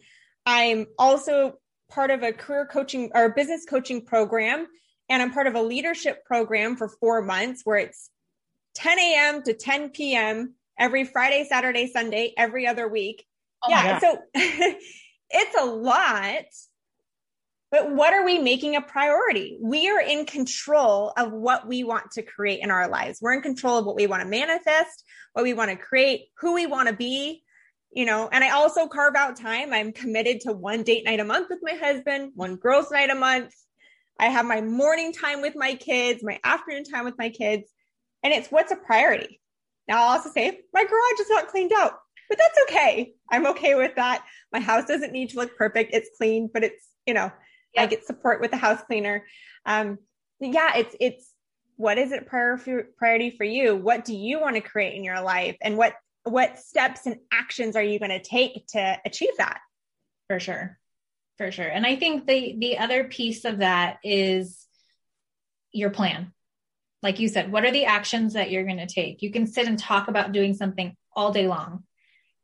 I'm 0.46 0.86
also 0.98 1.58
part 1.90 2.10
of 2.10 2.22
a 2.22 2.32
career 2.32 2.66
coaching 2.72 3.10
or 3.14 3.28
business 3.34 3.66
coaching 3.68 4.06
program. 4.06 4.66
And 5.10 5.20
I'm 5.20 5.30
part 5.30 5.46
of 5.46 5.56
a 5.56 5.62
leadership 5.62 6.24
program 6.24 6.76
for 6.76 6.88
four 6.88 7.20
months 7.20 7.60
where 7.64 7.76
it's 7.76 8.08
10 8.76 8.98
a.m. 8.98 9.42
to 9.42 9.52
10 9.52 9.90
p.m. 9.90 10.54
every 10.78 11.04
Friday, 11.04 11.46
Saturday, 11.46 11.86
Sunday, 11.86 12.32
every 12.34 12.66
other 12.66 12.88
week. 12.88 13.26
Oh 13.62 13.68
yeah. 13.68 13.98
So 13.98 14.16
it's 14.34 15.60
a 15.60 15.66
lot 15.66 16.46
but 17.70 17.90
what 17.92 18.12
are 18.12 18.24
we 18.24 18.38
making 18.38 18.74
a 18.74 18.82
priority? 18.82 19.58
We 19.60 19.88
are 19.90 20.00
in 20.00 20.26
control 20.26 21.12
of 21.16 21.30
what 21.32 21.68
we 21.68 21.84
want 21.84 22.10
to 22.12 22.22
create 22.22 22.60
in 22.62 22.70
our 22.70 22.88
lives. 22.88 23.20
We're 23.22 23.34
in 23.34 23.42
control 23.42 23.78
of 23.78 23.86
what 23.86 23.94
we 23.94 24.08
want 24.08 24.22
to 24.22 24.28
manifest, 24.28 25.04
what 25.34 25.44
we 25.44 25.54
want 25.54 25.70
to 25.70 25.76
create, 25.76 26.26
who 26.38 26.54
we 26.54 26.66
want 26.66 26.88
to 26.88 26.94
be, 26.94 27.44
you 27.92 28.04
know. 28.04 28.28
And 28.30 28.42
I 28.42 28.50
also 28.50 28.88
carve 28.88 29.14
out 29.14 29.36
time. 29.36 29.72
I'm 29.72 29.92
committed 29.92 30.40
to 30.42 30.52
one 30.52 30.82
date 30.82 31.04
night 31.04 31.20
a 31.20 31.24
month 31.24 31.46
with 31.48 31.60
my 31.62 31.74
husband, 31.74 32.32
one 32.34 32.56
girls' 32.56 32.90
night 32.90 33.10
a 33.10 33.14
month. 33.14 33.54
I 34.18 34.26
have 34.26 34.46
my 34.46 34.60
morning 34.60 35.12
time 35.12 35.40
with 35.40 35.54
my 35.54 35.76
kids, 35.76 36.24
my 36.24 36.40
afternoon 36.42 36.84
time 36.84 37.04
with 37.04 37.18
my 37.18 37.30
kids. 37.30 37.70
And 38.24 38.32
it's 38.32 38.48
what's 38.48 38.72
a 38.72 38.76
priority. 38.76 39.40
Now, 39.86 40.02
I'll 40.02 40.18
also 40.18 40.30
say 40.30 40.60
my 40.74 40.84
garage 40.84 41.20
is 41.20 41.30
not 41.30 41.48
cleaned 41.48 41.72
out, 41.72 41.94
but 42.28 42.36
that's 42.36 42.58
okay. 42.68 43.12
I'm 43.30 43.46
okay 43.46 43.76
with 43.76 43.94
that. 43.94 44.24
My 44.52 44.60
house 44.60 44.86
doesn't 44.86 45.12
need 45.12 45.30
to 45.30 45.36
look 45.36 45.56
perfect. 45.56 45.94
It's 45.94 46.10
clean, 46.18 46.50
but 46.52 46.64
it's, 46.64 46.84
you 47.06 47.14
know, 47.14 47.30
I 47.76 47.86
get 47.86 48.06
support 48.06 48.40
with 48.40 48.50
the 48.50 48.56
house 48.56 48.82
cleaner. 48.82 49.24
Um, 49.66 49.98
yeah, 50.40 50.76
it's 50.76 50.96
it's 51.00 51.32
what 51.76 51.98
is 51.98 52.12
it 52.12 52.26
priority 52.26 53.30
for 53.30 53.44
you? 53.44 53.76
What 53.76 54.04
do 54.04 54.14
you 54.14 54.40
want 54.40 54.56
to 54.56 54.60
create 54.60 54.94
in 54.94 55.04
your 55.04 55.20
life, 55.20 55.56
and 55.60 55.76
what 55.76 55.94
what 56.24 56.58
steps 56.58 57.06
and 57.06 57.16
actions 57.32 57.76
are 57.76 57.82
you 57.82 57.98
going 57.98 58.10
to 58.10 58.22
take 58.22 58.66
to 58.68 58.98
achieve 59.04 59.36
that? 59.38 59.60
For 60.28 60.40
sure, 60.40 60.78
for 61.38 61.50
sure. 61.50 61.68
And 61.68 61.86
I 61.86 61.96
think 61.96 62.26
the 62.26 62.56
the 62.58 62.78
other 62.78 63.04
piece 63.04 63.44
of 63.44 63.58
that 63.58 63.98
is 64.04 64.66
your 65.72 65.90
plan. 65.90 66.32
Like 67.02 67.18
you 67.18 67.28
said, 67.28 67.50
what 67.50 67.64
are 67.64 67.70
the 67.70 67.86
actions 67.86 68.34
that 68.34 68.50
you're 68.50 68.64
going 68.64 68.76
to 68.76 68.86
take? 68.86 69.22
You 69.22 69.30
can 69.30 69.46
sit 69.46 69.66
and 69.66 69.78
talk 69.78 70.08
about 70.08 70.32
doing 70.32 70.52
something 70.52 70.94
all 71.14 71.32
day 71.32 71.48
long. 71.48 71.84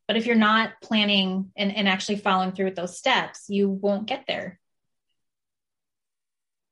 But 0.08 0.16
if 0.16 0.26
you're 0.26 0.36
not 0.36 0.80
planning 0.82 1.50
and, 1.56 1.74
and 1.74 1.88
actually 1.88 2.16
following 2.16 2.52
through 2.52 2.66
with 2.66 2.76
those 2.76 2.96
steps, 2.96 3.46
you 3.48 3.68
won't 3.68 4.06
get 4.06 4.24
there. 4.26 4.58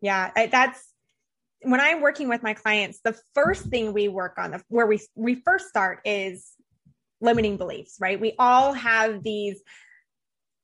Yeah, 0.04 0.48
that's 0.48 0.86
when 1.62 1.80
I'm 1.80 2.02
working 2.02 2.28
with 2.28 2.42
my 2.42 2.52
clients, 2.52 3.00
the 3.02 3.18
first 3.34 3.64
thing 3.68 3.94
we 3.94 4.08
work 4.08 4.34
on, 4.36 4.62
where 4.68 4.86
we 4.86 5.00
we 5.14 5.36
first 5.36 5.66
start 5.70 6.00
is 6.04 6.52
limiting 7.22 7.56
beliefs, 7.56 7.96
right? 7.98 8.20
We 8.20 8.34
all 8.38 8.74
have 8.74 9.22
these 9.22 9.62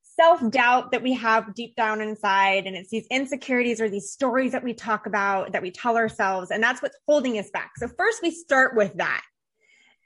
self 0.03 0.47
doubt 0.51 0.93
that 0.93 1.03
we 1.03 1.15
have 1.15 1.55
deep 1.55 1.75
down 1.75 2.03
inside, 2.03 2.67
and 2.67 2.77
it's 2.77 2.91
these 2.91 3.07
insecurities 3.11 3.81
or 3.81 3.89
these 3.89 4.11
stories 4.11 4.53
that 4.53 4.63
we 4.63 4.75
talk 4.75 5.07
about 5.07 5.53
that 5.53 5.63
we 5.63 5.71
tell 5.71 5.97
ourselves, 5.97 6.51
and 6.51 6.63
that's 6.63 6.83
what's 6.83 6.99
holding 7.09 7.39
us 7.39 7.49
back. 7.51 7.71
So 7.79 7.89
first, 7.89 8.21
we 8.23 8.31
start 8.31 8.77
with 8.77 8.93
that, 8.99 9.23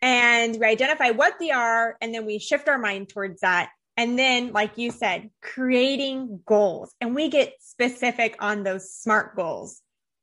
and 0.00 0.56
we 0.60 0.64
identify 0.64 1.10
what 1.10 1.40
they 1.40 1.50
are, 1.50 1.96
and 2.00 2.14
then 2.14 2.24
we 2.24 2.38
shift 2.38 2.68
our 2.68 2.78
mind 2.78 3.08
towards 3.08 3.40
that. 3.40 3.70
And 3.96 4.18
then, 4.18 4.52
like 4.52 4.76
you 4.76 4.90
said, 4.90 5.30
creating 5.40 6.40
goals. 6.46 6.94
And 7.00 7.14
we 7.14 7.28
get 7.28 7.54
specific 7.60 8.36
on 8.40 8.64
those 8.64 8.92
SMART 8.92 9.36
goals. 9.36 9.80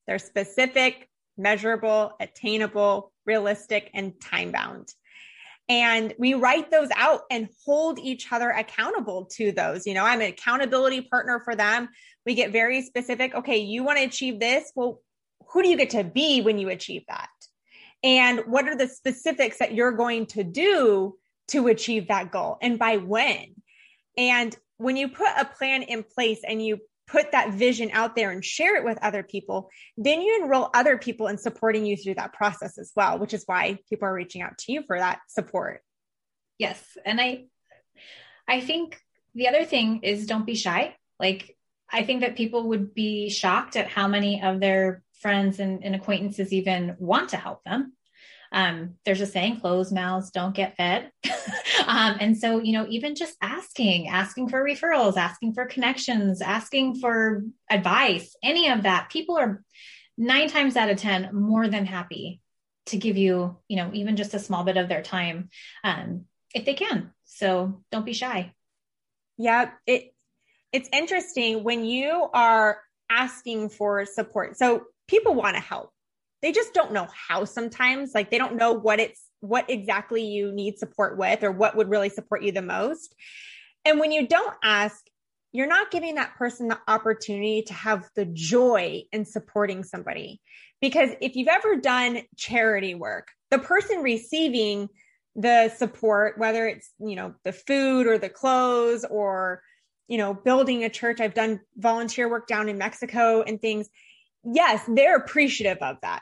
They're 0.08 0.20
specific, 0.20 1.08
measurable, 1.38 2.14
attainable, 2.20 3.14
realistic, 3.26 3.90
and 3.94 4.20
time 4.20 4.52
bound. 4.52 4.90
And 5.70 6.14
we 6.20 6.34
write 6.34 6.70
those 6.70 6.90
out 6.98 7.22
and 7.32 7.48
hold 7.66 7.98
each 7.98 8.30
other 8.32 8.50
accountable 8.50 9.26
to 9.34 9.54
those. 9.54 9.88
You 9.88 9.94
know, 9.94 10.04
I'm 10.04 10.20
an 10.20 10.28
accountability 10.28 11.02
partner 11.02 11.40
for 11.40 11.56
them. 11.56 11.88
We 12.26 12.36
get 12.36 12.52
very 12.52 12.82
specific. 12.82 13.34
Okay, 13.34 13.60
you 13.60 13.84
want 13.84 13.98
to 14.00 14.04
achieve 14.04 14.40
this? 14.40 14.70
Well, 14.76 15.02
who 15.48 15.64
do 15.64 15.70
you 15.70 15.78
get 15.78 15.92
to 15.92 16.04
be 16.04 16.42
when 16.42 16.58
you 16.58 16.70
achieve 16.70 17.04
that? 17.08 17.30
And 18.04 18.42
what 18.48 18.68
are 18.68 18.76
the 18.76 18.88
specifics 18.88 19.60
that 19.60 19.74
you're 19.74 19.92
going 19.92 20.26
to 20.28 20.44
do 20.44 21.16
to 21.50 21.68
achieve 21.68 22.08
that 22.08 22.32
goal 22.32 22.58
and 22.62 22.78
by 22.78 22.98
when? 22.98 23.61
And 24.18 24.56
when 24.78 24.98
you 24.98 25.10
put 25.10 25.30
a 25.38 25.46
plan 25.46 25.84
in 25.84 26.04
place 26.04 26.42
and 26.48 26.64
you 26.64 26.80
put 27.08 27.32
that 27.34 27.54
vision 27.54 27.92
out 27.94 28.16
there 28.16 28.32
and 28.32 28.44
share 28.44 28.78
it 28.78 28.86
with 28.86 28.98
other 29.02 29.22
people, 29.22 29.70
then 29.98 30.22
you 30.22 30.42
enroll 30.42 30.70
other 30.74 30.98
people 30.98 31.28
in 31.28 31.38
supporting 31.38 31.86
you 31.86 31.98
through 31.98 32.16
that 32.16 32.34
process 32.34 32.78
as 32.78 32.92
well, 32.96 33.20
which 33.20 33.34
is 33.34 33.44
why 33.46 33.78
people 33.90 34.08
are 34.08 34.14
reaching 34.14 34.42
out 34.42 34.58
to 34.58 34.72
you 34.72 34.84
for 34.88 34.98
that 34.98 35.20
support. 35.28 35.82
Yes. 36.58 36.82
And 37.06 37.20
I 37.20 37.46
I 38.48 38.62
think 38.62 39.00
the 39.34 39.48
other 39.48 39.66
thing 39.66 40.02
is 40.04 40.26
don't 40.26 40.46
be 40.46 40.56
shy. 40.56 40.96
Like 41.20 41.56
I 41.92 42.04
think 42.04 42.22
that 42.22 42.38
people 42.38 42.70
would 42.70 42.94
be 42.94 43.30
shocked 43.30 43.76
at 43.76 43.88
how 43.88 44.08
many 44.08 44.42
of 44.42 44.60
their 44.60 45.04
friends 45.22 45.60
and, 45.60 45.84
and 45.84 45.96
acquaintances 45.96 46.54
even 46.54 46.96
want 47.00 47.30
to 47.30 47.38
help 47.38 47.64
them. 47.64 47.94
Um, 48.52 48.96
there's 49.06 49.22
a 49.22 49.26
saying, 49.26 49.62
closed 49.62 49.94
mouths 49.94 50.32
don't 50.32 50.56
get 50.56 50.76
fed. 50.76 51.12
um, 51.88 52.18
and 52.20 52.38
so, 52.38 52.60
you 52.60 52.74
know, 52.74 52.86
even 52.90 53.16
just 53.16 53.36
asking, 53.42 54.08
asking 54.08 54.50
for 54.50 54.64
referrals, 54.64 55.18
asking 55.18 55.54
for 55.54 55.66
connections, 55.66 56.42
asking 56.42 56.96
for 56.96 57.44
advice, 57.70 58.36
any 58.44 58.70
of 58.70 58.84
that, 58.84 59.10
people 59.10 59.38
are 59.38 59.64
nine 60.18 60.50
times 60.50 60.76
out 60.76 60.90
of 60.90 60.98
10 60.98 61.34
more 61.34 61.68
than 61.68 61.86
happy 61.86 62.42
to 62.88 62.98
give 62.98 63.18
you, 63.18 63.58
you 63.68 63.78
know, 63.78 63.90
even 63.94 64.16
just 64.16 64.34
a 64.34 64.40
small 64.40 64.64
bit 64.64 64.78
of 64.78 64.90
their 64.90 65.02
time 65.02 65.50
um, 65.84 66.26
if 66.54 66.66
they 66.66 66.74
can. 66.74 67.12
So 67.24 67.84
don't 67.92 68.06
be 68.06 68.14
shy. 68.14 68.54
Yeah, 69.38 69.72
it 69.88 70.14
it's 70.72 70.90
interesting 70.94 71.64
when 71.64 71.84
you 71.84 72.30
are 72.34 72.80
asking 73.10 73.70
for 73.70 74.06
support. 74.06 74.58
So 74.58 74.86
people 75.08 75.34
want 75.34 75.56
to 75.56 75.62
help 75.62 75.92
they 76.42 76.52
just 76.52 76.74
don't 76.74 76.92
know 76.92 77.08
how 77.28 77.46
sometimes 77.46 78.12
like 78.14 78.32
they 78.32 78.38
don't 78.38 78.56
know 78.56 78.74
what 78.74 79.00
it's 79.00 79.28
what 79.42 79.70
exactly 79.70 80.24
you 80.24 80.52
need 80.52 80.78
support 80.78 81.18
with 81.18 81.44
or 81.44 81.52
what 81.52 81.76
would 81.76 81.90
really 81.90 82.10
support 82.10 82.44
you 82.44 82.52
the 82.52 82.62
most. 82.62 83.16
And 83.86 84.00
when 84.00 84.12
you 84.12 84.28
don't 84.28 84.56
ask 84.64 85.06
you're 85.54 85.68
not 85.68 85.92
giving 85.92 86.16
that 86.16 86.36
person 86.36 86.70
the 86.70 86.80
opportunity 86.88 87.62
to 87.64 87.74
have 87.74 88.08
the 88.16 88.24
joy 88.26 89.04
in 89.12 89.26
supporting 89.26 89.84
somebody. 89.84 90.40
Because 90.80 91.10
if 91.20 91.36
you've 91.36 91.50
ever 91.50 91.76
done 91.76 92.22
charity 92.38 92.96
work 92.96 93.28
the 93.52 93.60
person 93.60 94.02
receiving 94.02 94.90
the 95.36 95.70
support 95.70 96.38
whether 96.38 96.68
it's 96.68 96.92
you 97.00 97.16
know 97.16 97.34
the 97.46 97.54
food 97.54 98.08
or 98.08 98.18
the 98.18 98.30
clothes 98.30 99.06
or 99.10 99.62
you 100.08 100.18
know 100.18 100.34
building 100.34 100.84
a 100.84 100.90
church 100.90 101.22
i've 101.22 101.34
done 101.34 101.60
volunteer 101.78 102.30
work 102.30 102.48
down 102.48 102.68
in 102.68 102.78
mexico 102.78 103.42
and 103.42 103.62
things 103.62 103.88
yes 104.44 104.82
they're 104.90 105.16
appreciative 105.16 105.78
of 105.82 105.96
that 106.02 106.22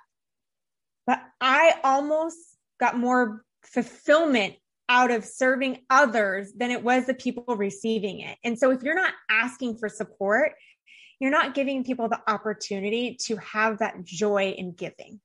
but 1.10 1.24
I 1.42 1.74
almost 1.84 2.38
got 2.80 2.96
more 2.96 3.44
fulfillment 3.64 4.54
out 4.88 5.10
of 5.10 5.26
serving 5.26 5.80
others 5.90 6.54
than 6.54 6.70
it 6.70 6.84
was 6.84 7.08
the 7.08 7.16
people 7.16 7.56
receiving 7.56 8.20
it. 8.20 8.38
And 8.44 8.60
so 8.60 8.70
if 8.70 8.84
you're 8.84 8.94
not 8.94 9.16
asking 9.28 9.78
for 9.78 9.90
support, 9.90 10.52
you're 11.20 11.32
not 11.32 11.56
giving 11.56 11.84
people 11.84 12.10
the 12.10 12.22
opportunity 12.28 13.18
to 13.24 13.38
have 13.38 13.80
that 13.80 14.04
joy 14.04 14.54
in 14.56 14.74
giving. 14.74 15.20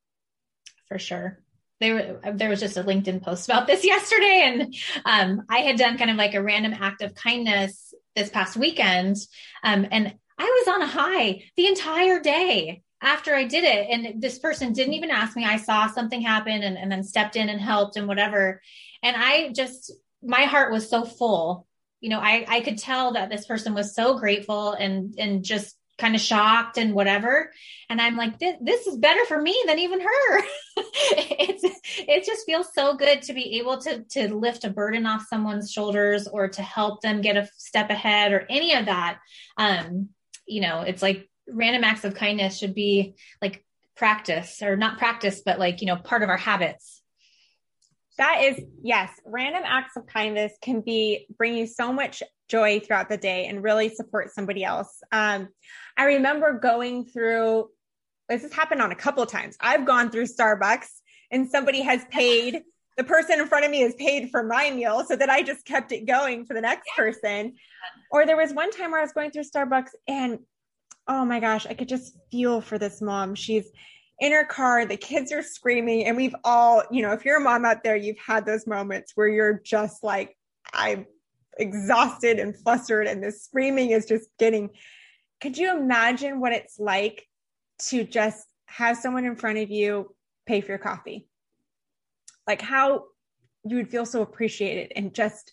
For 0.88 0.98
sure. 0.98 1.42
There, 1.80 2.18
there 2.32 2.48
was 2.48 2.60
just 2.60 2.78
a 2.78 2.82
LinkedIn 2.82 3.22
post 3.22 3.46
about 3.46 3.66
this 3.66 3.84
yesterday, 3.84 4.40
and 4.42 4.74
um, 5.04 5.44
I 5.50 5.58
had 5.58 5.76
done 5.76 5.98
kind 5.98 6.10
of 6.10 6.16
like 6.16 6.32
a 6.32 6.42
random 6.42 6.72
act 6.72 7.02
of 7.02 7.14
kindness 7.14 7.92
this 8.16 8.30
past 8.30 8.56
weekend, 8.56 9.18
um, 9.62 9.86
and 9.90 10.14
I 10.38 10.44
was 10.44 10.74
on 10.74 10.80
a 10.80 10.86
high 10.86 11.42
the 11.58 11.66
entire 11.66 12.20
day 12.20 12.83
after 13.00 13.34
I 13.34 13.44
did 13.44 13.64
it, 13.64 13.88
and 13.90 14.22
this 14.22 14.38
person 14.38 14.72
didn't 14.72 14.94
even 14.94 15.10
ask 15.10 15.36
me, 15.36 15.44
I 15.44 15.58
saw 15.58 15.88
something 15.88 16.22
happen 16.22 16.62
and, 16.62 16.78
and 16.78 16.90
then 16.90 17.02
stepped 17.02 17.36
in 17.36 17.48
and 17.48 17.60
helped 17.60 17.96
and 17.96 18.08
whatever. 18.08 18.62
And 19.02 19.16
I 19.16 19.52
just, 19.52 19.92
my 20.22 20.42
heart 20.42 20.72
was 20.72 20.88
so 20.88 21.04
full. 21.04 21.66
You 22.00 22.10
know, 22.10 22.20
I, 22.20 22.44
I 22.48 22.60
could 22.60 22.78
tell 22.78 23.12
that 23.12 23.30
this 23.30 23.46
person 23.46 23.74
was 23.74 23.94
so 23.94 24.18
grateful 24.18 24.72
and, 24.72 25.14
and 25.18 25.44
just 25.44 25.76
kind 25.98 26.14
of 26.14 26.20
shocked 26.20 26.76
and 26.76 26.94
whatever. 26.94 27.52
And 27.88 28.00
I'm 28.00 28.16
like, 28.16 28.38
this, 28.38 28.56
this 28.60 28.86
is 28.86 28.96
better 28.96 29.24
for 29.26 29.40
me 29.40 29.56
than 29.66 29.78
even 29.78 30.00
her. 30.00 30.38
it's, 30.76 31.62
it 31.98 32.24
just 32.24 32.46
feels 32.46 32.72
so 32.74 32.94
good 32.96 33.22
to 33.22 33.32
be 33.32 33.58
able 33.58 33.78
to, 33.78 34.02
to 34.10 34.34
lift 34.34 34.64
a 34.64 34.70
burden 34.70 35.06
off 35.06 35.26
someone's 35.28 35.70
shoulders 35.70 36.26
or 36.26 36.48
to 36.48 36.62
help 36.62 37.00
them 37.00 37.20
get 37.20 37.36
a 37.36 37.48
step 37.58 37.90
ahead 37.90 38.32
or 38.32 38.46
any 38.50 38.74
of 38.74 38.86
that. 38.86 39.18
Um, 39.56 40.08
you 40.46 40.60
know, 40.60 40.80
it's 40.80 41.02
like 41.02 41.28
random 41.48 41.84
acts 41.84 42.04
of 42.04 42.14
kindness 42.14 42.58
should 42.58 42.74
be 42.74 43.14
like 43.42 43.64
practice 43.96 44.62
or 44.62 44.76
not 44.76 44.98
practice, 44.98 45.42
but 45.44 45.58
like, 45.58 45.80
you 45.80 45.86
know, 45.86 45.96
part 45.96 46.22
of 46.22 46.28
our 46.28 46.36
habits. 46.36 47.02
That 48.16 48.42
is, 48.42 48.60
yes, 48.82 49.10
random 49.26 49.62
acts 49.66 49.96
of 49.96 50.06
kindness 50.06 50.52
can 50.62 50.80
be 50.80 51.26
bring 51.36 51.56
you 51.56 51.66
so 51.66 51.92
much 51.92 52.22
joy 52.48 52.80
throughout 52.80 53.08
the 53.08 53.16
day 53.16 53.46
and 53.46 53.62
really 53.62 53.88
support 53.88 54.32
somebody 54.32 54.62
else. 54.62 55.00
Um, 55.10 55.48
I 55.96 56.04
remember 56.04 56.58
going 56.58 57.06
through, 57.06 57.70
this 58.28 58.42
has 58.42 58.52
happened 58.52 58.82
on 58.82 58.92
a 58.92 58.96
couple 58.96 59.22
of 59.22 59.30
times. 59.30 59.56
I've 59.60 59.84
gone 59.84 60.10
through 60.10 60.26
Starbucks 60.26 60.86
and 61.30 61.50
somebody 61.50 61.82
has 61.82 62.04
paid, 62.10 62.62
the 62.96 63.04
person 63.04 63.40
in 63.40 63.46
front 63.48 63.64
of 63.64 63.70
me 63.72 63.80
has 63.80 63.94
paid 63.94 64.30
for 64.30 64.44
my 64.44 64.70
meal 64.70 65.04
so 65.04 65.16
that 65.16 65.28
I 65.28 65.42
just 65.42 65.64
kept 65.64 65.90
it 65.90 66.06
going 66.06 66.46
for 66.46 66.54
the 66.54 66.60
next 66.60 66.88
person. 66.96 67.54
Or 68.12 68.26
there 68.26 68.36
was 68.36 68.52
one 68.52 68.70
time 68.70 68.92
where 68.92 69.00
I 69.00 69.04
was 69.04 69.12
going 69.12 69.32
through 69.32 69.44
Starbucks 69.44 69.90
and 70.06 70.38
oh 71.06 71.24
my 71.24 71.40
gosh, 71.40 71.66
I 71.66 71.74
could 71.74 71.88
just 71.88 72.16
feel 72.30 72.60
for 72.60 72.78
this 72.78 73.02
mom. 73.02 73.34
She's 73.34 73.70
in 74.20 74.32
her 74.32 74.44
car, 74.44 74.86
the 74.86 74.96
kids 74.96 75.32
are 75.32 75.42
screaming, 75.42 76.04
and 76.04 76.16
we've 76.16 76.34
all, 76.44 76.82
you 76.90 77.02
know, 77.02 77.12
if 77.12 77.24
you're 77.24 77.38
a 77.38 77.40
mom 77.40 77.64
out 77.64 77.82
there, 77.82 77.96
you've 77.96 78.18
had 78.18 78.46
those 78.46 78.66
moments 78.66 79.12
where 79.14 79.28
you're 79.28 79.60
just 79.64 80.04
like, 80.04 80.36
I'm 80.72 81.06
exhausted 81.58 82.38
and 82.38 82.56
flustered, 82.56 83.06
and 83.06 83.22
the 83.22 83.32
screaming 83.32 83.90
is 83.90 84.06
just 84.06 84.28
getting. 84.38 84.70
Could 85.40 85.58
you 85.58 85.76
imagine 85.76 86.40
what 86.40 86.52
it's 86.52 86.78
like 86.78 87.26
to 87.88 88.04
just 88.04 88.46
have 88.66 88.96
someone 88.96 89.24
in 89.24 89.36
front 89.36 89.58
of 89.58 89.70
you 89.70 90.14
pay 90.46 90.60
for 90.60 90.68
your 90.68 90.78
coffee? 90.78 91.28
Like 92.46 92.62
how 92.62 93.04
you 93.64 93.76
would 93.76 93.90
feel 93.90 94.06
so 94.06 94.22
appreciated 94.22 94.92
and 94.94 95.14
just 95.14 95.52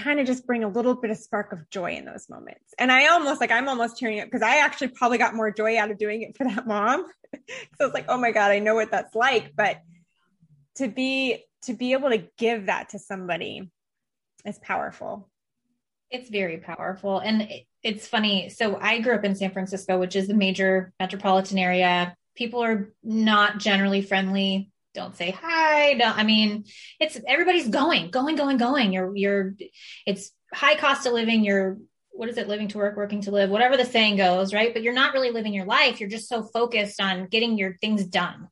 kind 0.00 0.20
of 0.20 0.26
just 0.26 0.46
bring 0.46 0.64
a 0.64 0.68
little 0.68 0.94
bit 0.94 1.10
of 1.10 1.16
spark 1.16 1.52
of 1.52 1.68
joy 1.70 1.92
in 1.92 2.04
those 2.04 2.28
moments. 2.28 2.74
And 2.78 2.90
I 2.90 3.08
almost 3.08 3.40
like 3.40 3.50
I'm 3.50 3.68
almost 3.68 3.98
tearing 3.98 4.20
up 4.20 4.26
because 4.26 4.42
I 4.42 4.58
actually 4.58 4.88
probably 4.88 5.18
got 5.18 5.34
more 5.34 5.50
joy 5.50 5.78
out 5.78 5.90
of 5.90 5.98
doing 5.98 6.22
it 6.22 6.36
for 6.36 6.44
that 6.44 6.66
mom. 6.66 7.06
so 7.34 7.86
it's 7.86 7.94
like, 7.94 8.06
oh 8.08 8.18
my 8.18 8.32
God, 8.32 8.50
I 8.50 8.58
know 8.58 8.74
what 8.74 8.90
that's 8.90 9.14
like. 9.14 9.54
But 9.56 9.80
to 10.76 10.88
be 10.88 11.44
to 11.64 11.74
be 11.74 11.92
able 11.92 12.10
to 12.10 12.24
give 12.38 12.66
that 12.66 12.90
to 12.90 12.98
somebody 12.98 13.70
is 14.44 14.58
powerful. 14.58 15.28
It's 16.10 16.30
very 16.30 16.58
powerful. 16.58 17.18
And 17.18 17.48
it's 17.82 18.08
funny. 18.08 18.48
So 18.48 18.78
I 18.80 19.00
grew 19.00 19.14
up 19.14 19.24
in 19.24 19.34
San 19.34 19.52
Francisco, 19.52 19.98
which 19.98 20.16
is 20.16 20.28
a 20.28 20.34
major 20.34 20.92
metropolitan 20.98 21.58
area. 21.58 22.16
People 22.34 22.62
are 22.64 22.92
not 23.02 23.58
generally 23.58 24.02
friendly 24.02 24.70
don't 25.00 25.16
say 25.16 25.30
hi. 25.30 25.94
Don't, 25.94 26.16
I 26.16 26.24
mean, 26.24 26.64
it's 27.00 27.18
everybody's 27.26 27.68
going, 27.68 28.10
going, 28.10 28.36
going, 28.36 28.58
going. 28.58 28.92
You're, 28.92 29.16
you're, 29.16 29.54
it's 30.06 30.30
high 30.52 30.76
cost 30.76 31.06
of 31.06 31.14
living. 31.14 31.42
You're, 31.42 31.78
what 32.10 32.28
is 32.28 32.36
it? 32.36 32.48
Living 32.48 32.68
to 32.68 32.78
work, 32.78 32.96
working 32.96 33.22
to 33.22 33.30
live, 33.30 33.48
whatever 33.48 33.76
the 33.76 33.86
saying 33.86 34.16
goes, 34.16 34.52
right? 34.52 34.74
But 34.74 34.82
you're 34.82 34.92
not 34.92 35.14
really 35.14 35.30
living 35.30 35.54
your 35.54 35.64
life. 35.64 36.00
You're 36.00 36.10
just 36.10 36.28
so 36.28 36.42
focused 36.42 37.00
on 37.00 37.28
getting 37.28 37.56
your 37.56 37.76
things 37.78 38.04
done. 38.04 38.48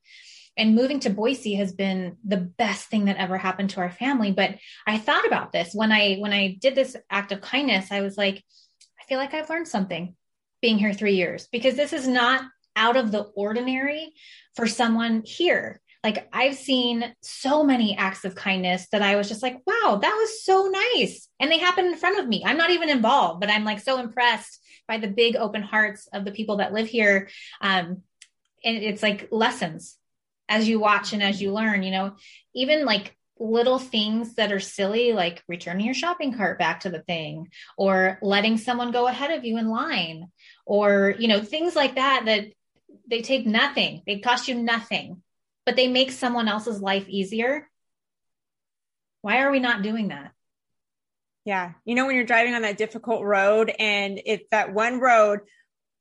And 0.57 0.75
moving 0.75 0.99
to 1.01 1.11
Boise 1.11 1.53
has 1.55 1.71
been 1.71 2.17
the 2.25 2.37
best 2.37 2.87
thing 2.87 3.05
that 3.05 3.17
ever 3.17 3.37
happened 3.37 3.69
to 3.71 3.81
our 3.81 3.91
family. 3.91 4.31
But 4.31 4.55
I 4.87 4.97
thought 4.97 5.27
about 5.27 5.51
this 5.51 5.73
when 5.73 5.91
I, 5.91 6.17
when 6.17 6.33
I 6.33 6.57
did 6.59 6.73
this 6.73 6.97
act 7.09 7.31
of 7.31 7.41
kindness, 7.41 7.91
I 7.91 8.01
was 8.01 8.17
like, 8.17 8.43
I 8.99 9.05
feel 9.07 9.19
like 9.19 9.33
I've 9.35 9.49
learned 9.49 9.67
something 9.67 10.15
being 10.61 10.79
here 10.79 10.93
three 10.93 11.15
years 11.15 11.47
because 11.51 11.75
this 11.75 11.93
is 11.93 12.07
not 12.07 12.43
out 12.75 12.97
of 12.97 13.11
the 13.11 13.21
ordinary 13.35 14.13
for 14.55 14.67
someone 14.67 15.21
here 15.23 15.79
like 16.03 16.29
I've 16.31 16.55
seen 16.55 17.13
so 17.21 17.63
many 17.63 17.97
acts 17.97 18.23
of 18.23 18.35
kindness 18.35 18.87
that 18.91 19.01
I 19.01 19.17
was 19.17 19.27
just 19.27 19.43
like, 19.43 19.57
wow, 19.65 19.99
that 20.01 20.15
was 20.15 20.43
so 20.43 20.69
nice. 20.69 21.27
And 21.39 21.51
they 21.51 21.57
happen 21.57 21.85
in 21.85 21.97
front 21.97 22.19
of 22.19 22.27
me. 22.27 22.43
I'm 22.45 22.57
not 22.57 22.71
even 22.71 22.89
involved, 22.89 23.41
but 23.41 23.49
I'm 23.49 23.65
like 23.65 23.79
so 23.79 23.99
impressed 23.99 24.61
by 24.87 24.97
the 24.97 25.07
big 25.07 25.35
open 25.35 25.61
hearts 25.61 26.07
of 26.13 26.23
the 26.23 26.31
people 26.31 26.57
that 26.57 26.73
live 26.73 26.87
here. 26.87 27.29
Um, 27.61 28.03
and 28.63 28.77
it's 28.77 29.03
like 29.03 29.27
lessons 29.31 29.97
as 30.47 30.67
you 30.67 30.79
watch 30.79 31.11
and 31.11 31.21
as 31.21 31.41
you 31.41 31.51
learn, 31.51 31.83
you 31.83 31.91
know, 31.91 32.15
even 32.55 32.85
like 32.85 33.15
little 33.37 33.79
things 33.79 34.35
that 34.35 34.51
are 34.51 34.59
silly, 34.59 35.11
like 35.11 35.43
returning 35.47 35.85
your 35.85 35.93
shopping 35.93 36.35
cart 36.35 36.59
back 36.59 36.81
to 36.81 36.89
the 36.89 37.01
thing 37.01 37.49
or 37.77 38.19
letting 38.21 38.57
someone 38.57 38.91
go 38.91 39.07
ahead 39.07 39.31
of 39.31 39.43
you 39.43 39.57
in 39.57 39.69
line 39.69 40.27
or, 40.65 41.13
you 41.19 41.27
know, 41.27 41.41
things 41.41 41.75
like 41.75 41.95
that, 41.95 42.23
that 42.25 42.45
they 43.07 43.21
take 43.21 43.45
nothing. 43.45 44.01
They 44.05 44.19
cost 44.19 44.47
you 44.47 44.55
nothing 44.55 45.21
but 45.65 45.75
they 45.75 45.87
make 45.87 46.11
someone 46.11 46.47
else's 46.47 46.81
life 46.81 47.07
easier. 47.07 47.69
Why 49.21 49.41
are 49.41 49.51
we 49.51 49.59
not 49.59 49.81
doing 49.81 50.09
that? 50.09 50.31
Yeah. 51.45 51.73
You 51.85 51.95
know, 51.95 52.05
when 52.05 52.15
you're 52.15 52.25
driving 52.25 52.53
on 52.53 52.61
that 52.63 52.77
difficult 52.77 53.23
road 53.23 53.71
and 53.79 54.21
it's 54.25 54.47
that 54.51 54.73
one 54.73 54.99
road 54.99 55.39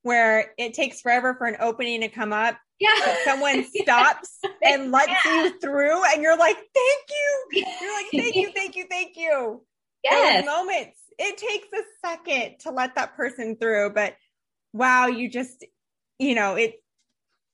where 0.03 0.53
it 0.59 0.75
takes 0.75 1.01
forever 1.01 1.35
for 1.35 1.47
an 1.47 1.57
opening 1.61 2.03
to 2.03 2.09
come 2.09 2.33
up. 2.33 2.59
Yeah. 2.79 2.91
Someone 3.25 3.65
stops 3.75 4.39
and 4.63 4.93
lets 4.93 5.13
yeah. 5.25 5.45
you 5.45 5.59
through 5.59 6.05
and 6.13 6.23
you're 6.23 6.39
like, 6.39 6.57
thank 6.57 7.05
you. 7.11 7.65
You're 7.81 7.95
like, 7.95 8.07
thank 8.13 8.37
you, 8.37 8.53
thank 8.55 8.77
you, 8.77 8.87
thank 8.89 9.17
you. 9.17 9.65
Yes. 10.05 10.45
Those 10.45 10.47
moments. 10.47 10.99
It 11.19 11.37
takes 11.37 11.69
a 11.73 12.07
second 12.07 12.61
to 12.61 12.71
let 12.71 12.95
that 12.95 13.17
person 13.17 13.57
through, 13.57 13.91
but 13.95 14.15
wow, 14.73 15.07
you 15.07 15.29
just, 15.29 15.65
you 16.19 16.35
know, 16.35 16.55
it 16.55 16.75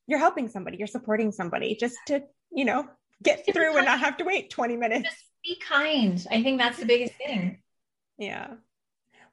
you're 0.07 0.19
helping 0.19 0.49
somebody, 0.49 0.77
you're 0.77 0.87
supporting 0.87 1.33
somebody 1.33 1.77
just 1.77 1.97
to, 2.07 2.23
you 2.53 2.65
know, 2.65 2.87
get 3.23 3.45
through 3.53 3.77
and 3.77 3.87
not 3.87 4.01
have 4.01 4.17
to 4.19 4.25
wait 4.25 4.51
20 4.51 4.77
minutes. 4.77 5.09
Just 5.09 5.25
be 5.43 5.57
kind. 5.57 6.27
I 6.31 6.43
think 6.43 6.61
that's 6.61 6.79
the 6.79 6.87
biggest 6.87 7.15
thing. 7.15 7.63
Yeah. 8.19 8.55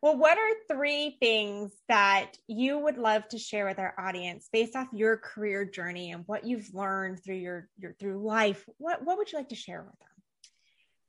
Well, 0.02 0.18
what 0.18 0.38
are 0.38 0.76
three 0.76 1.18
things 1.20 1.72
that 1.88 2.32
you 2.48 2.80
would 2.80 2.98
love 2.98 3.28
to 3.30 3.38
share 3.38 3.68
with 3.68 3.78
our 3.78 3.94
audience 4.00 4.50
based 4.52 4.76
off 4.76 4.88
your 4.94 5.18
career 5.18 5.64
journey 5.64 6.12
and 6.12 6.24
what 6.26 6.44
you've 6.44 6.74
learned 6.74 7.24
through 7.24 7.36
your, 7.36 7.70
your 7.78 7.94
through 7.94 8.26
life? 8.26 8.68
What 8.78 9.06
what 9.06 9.20
would 9.20 9.32
you 9.32 9.38
like 9.38 9.50
to 9.50 9.56
share 9.56 9.84
with 9.84 10.00
them? 10.00 10.08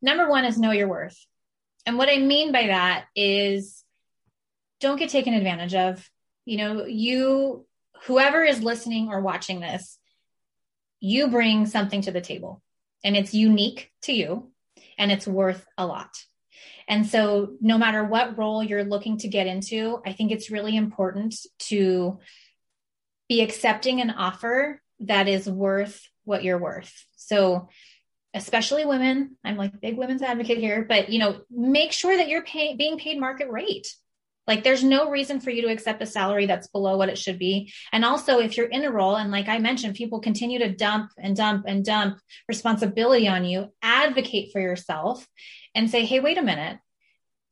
Number 0.03 0.29
1 0.29 0.45
is 0.45 0.59
know 0.59 0.73
your 0.73 0.89
worth. 0.89 1.17
And 1.87 1.97
what 1.97 2.11
I 2.11 2.19
mean 2.19 2.53
by 2.53 2.67
that 2.67 3.07
is 3.17 3.83
don't 4.81 4.99
get 4.99 5.09
taken 5.09 5.33
advantage 5.33 5.75
of. 5.75 6.07
You 6.45 6.59
know, 6.59 6.85
you 6.85 7.67
whoever 8.07 8.43
is 8.43 8.63
listening 8.63 9.09
or 9.09 9.21
watching 9.21 9.61
this, 9.61 9.99
you 11.01 11.29
bring 11.29 11.67
something 11.67 12.03
to 12.03 12.13
the 12.13 12.21
table 12.21 12.63
and 13.05 13.17
it's 13.17 13.35
unique 13.35 13.91
to 14.03 14.13
you 14.13 14.51
and 14.99 15.11
it's 15.11 15.27
worth 15.27 15.65
a 15.77 15.87
lot. 15.87 16.11
And 16.89 17.07
so, 17.07 17.55
no 17.61 17.79
matter 17.79 18.05
what 18.05 18.37
role 18.37 18.63
you're 18.63 18.85
looking 18.85 19.19
to 19.19 19.29
get 19.29 19.47
into, 19.47 20.01
I 20.05 20.13
think 20.13 20.31
it's 20.33 20.51
really 20.51 20.77
important 20.77 21.35
to 21.71 22.19
be 23.29 23.41
accepting 23.41 24.01
an 24.01 24.11
offer 24.11 24.83
that 25.01 25.29
is 25.29 25.49
worth 25.49 26.03
what 26.25 26.45
you're 26.45 26.59
worth. 26.59 26.93
So, 27.17 27.69
especially 28.35 28.85
women, 28.85 29.37
I'm 29.45 29.57
like 29.57 29.81
big 29.81 29.97
women's 29.97 30.23
advocate 30.23 30.59
here, 30.59 30.85
but 30.89 31.09
you 31.09 31.19
know, 31.19 31.41
make 31.51 31.93
sure 31.93 32.17
that 32.17 32.29
you're 32.29 32.45
pay, 32.45 32.75
being 32.75 32.99
paid 32.99 33.19
market 33.19 33.51
rate. 33.51 33.87
Like 34.47 34.65
there's 34.65 34.83
no 34.83 35.11
reason 35.11 35.41
for 35.41 35.51
you 35.51 35.63
to 35.63 35.73
accept 35.73 36.03
a 36.03 36.07
salary 36.07 36.47
that's 36.47 36.67
below 36.67 36.97
what 36.97 37.09
it 37.09 37.19
should 37.19 37.39
be. 37.39 37.73
And 37.93 38.05
also 38.05 38.41
if 38.41 38.57
you're 38.57 38.67
in 38.67 38.85
a 38.85 38.91
role 38.91 39.17
and 39.17 39.31
like 39.31 39.49
I 39.49 39.59
mentioned, 39.59 39.95
people 39.95 40.21
continue 40.21 40.59
to 40.61 40.75
dump 40.75 41.11
and 41.17 41.37
dump 41.37 41.65
and 41.67 41.85
dump 41.85 42.19
responsibility 42.49 43.29
on 43.29 43.45
you, 43.45 43.73
advocate 43.83 44.53
for 44.53 44.61
yourself 44.61 45.27
and 45.75 45.91
say, 45.91 46.05
Hey, 46.05 46.21
wait 46.21 46.39
a 46.39 46.43
minute. 46.43 46.79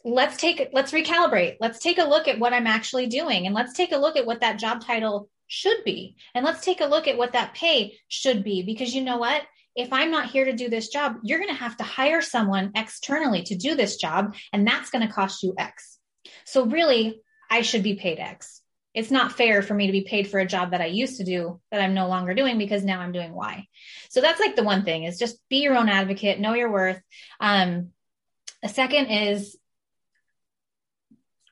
Let's 0.05 0.37
take, 0.37 0.71
let's 0.73 0.93
recalibrate. 0.93 1.57
Let's 1.61 1.79
take 1.79 1.99
a 1.99 2.09
look 2.09 2.27
at 2.27 2.39
what 2.39 2.53
I'm 2.53 2.67
actually 2.67 3.07
doing 3.07 3.47
and 3.47 3.55
let's 3.55 3.75
take 3.75 3.93
a 3.93 3.99
look 3.99 4.17
at 4.17 4.27
what 4.27 4.41
that 4.41 4.59
job 4.59 4.81
title 4.85 5.29
should 5.47 5.85
be. 5.85 6.17
And 6.35 6.45
let's 6.45 6.65
take 6.65 6.81
a 6.81 6.87
look 6.87 7.07
at 7.07 7.19
what 7.19 7.33
that 7.33 7.55
pay 7.55 7.99
should 8.09 8.43
be. 8.43 8.63
Because 8.63 8.95
you 8.95 9.03
know 9.03 9.19
what? 9.19 9.43
if 9.77 9.93
I'm 9.93 10.11
not 10.11 10.29
here 10.29 10.45
to 10.45 10.53
do 10.53 10.69
this 10.69 10.89
job, 10.89 11.19
you're 11.23 11.39
going 11.39 11.51
to 11.51 11.55
have 11.55 11.77
to 11.77 11.85
hire 11.85 12.23
someone 12.23 12.73
externally 12.75 13.43
to 13.45 13.55
do 13.55 13.77
this 13.77 13.97
job, 13.97 14.35
and 14.53 14.67
that's 14.67 14.91
going 14.91 15.07
to 15.07 15.13
cost 15.13 15.43
you 15.45 15.55
X. 15.57 16.00
So 16.45 16.67
really, 16.67 17.21
I 17.51 17.63
should 17.63 17.83
be 17.83 17.95
paid 17.95 18.19
X. 18.19 18.61
It's 18.93 19.11
not 19.11 19.33
fair 19.33 19.63
for 19.63 19.75
me 19.75 19.87
to 19.87 19.93
be 19.93 20.03
paid 20.03 20.29
for 20.29 20.41
a 20.41 20.47
job 20.47 20.73
that 20.73 20.81
I 20.81 20.87
used 20.87 21.19
to 21.19 21.25
do 21.25 21.61
that 21.71 21.81
I'm 21.81 21.95
no 21.95 22.09
longer 22.09 22.35
doing 22.35 22.59
because 22.59 22.85
now 22.85 23.01
I'm 23.01 23.13
doing 23.13 23.33
Y. 23.33 23.67
So 24.09 24.21
that's 24.21 24.41
like 24.41 24.57
the 24.57 24.65
one 24.65 24.85
thing 24.85 25.05
is 25.05 25.19
just 25.19 25.39
be 25.49 25.59
your 25.59 25.77
own 25.77 25.89
advocate, 25.89 26.41
know 26.41 26.55
your 26.55 26.73
worth. 26.73 27.01
Um, 27.39 27.91
a 28.63 28.69
second 28.69 29.07
is 29.07 29.57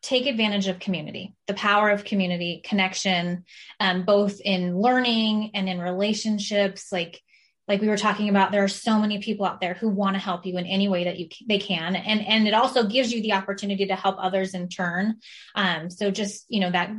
take 0.03 0.27
advantage 0.27 0.69
of 0.69 0.79
community, 0.79 1.35
the 1.47 1.55
power 1.55 1.91
of 1.91 2.05
community 2.05 2.61
connection, 2.65 3.45
um, 3.79 4.05
both 4.05 4.41
in 4.41 4.79
learning 4.79 5.53
and 5.55 5.69
in 5.69 5.79
relationships. 5.79 6.91
Like 6.91 7.21
like 7.69 7.81
we 7.81 7.89
were 7.89 7.97
talking 7.97 8.29
about 8.29 8.51
there 8.51 8.65
are 8.65 8.69
so 8.69 8.99
many 8.99 9.19
people 9.19 9.47
out 9.47 9.61
there 9.61 9.75
who 9.75 9.89
want 9.89 10.15
to 10.15 10.21
help 10.21 10.47
you 10.47 10.57
in 10.57 10.67
any 10.67 10.89
way 10.89 11.05
that 11.05 11.19
you 11.19 11.29
they 11.47 11.59
can 11.59 11.95
and 11.95 12.21
and 12.27 12.49
it 12.49 12.55
also 12.55 12.87
gives 12.87 13.13
you 13.13 13.23
the 13.23 13.35
opportunity 13.35 13.87
to 13.87 13.95
help 13.95 14.17
others 14.19 14.55
in 14.55 14.69
turn 14.69 15.17
um 15.55 15.91
so 15.91 16.11
just 16.11 16.47
you 16.49 16.61
know 16.61 16.71
that 16.71 16.91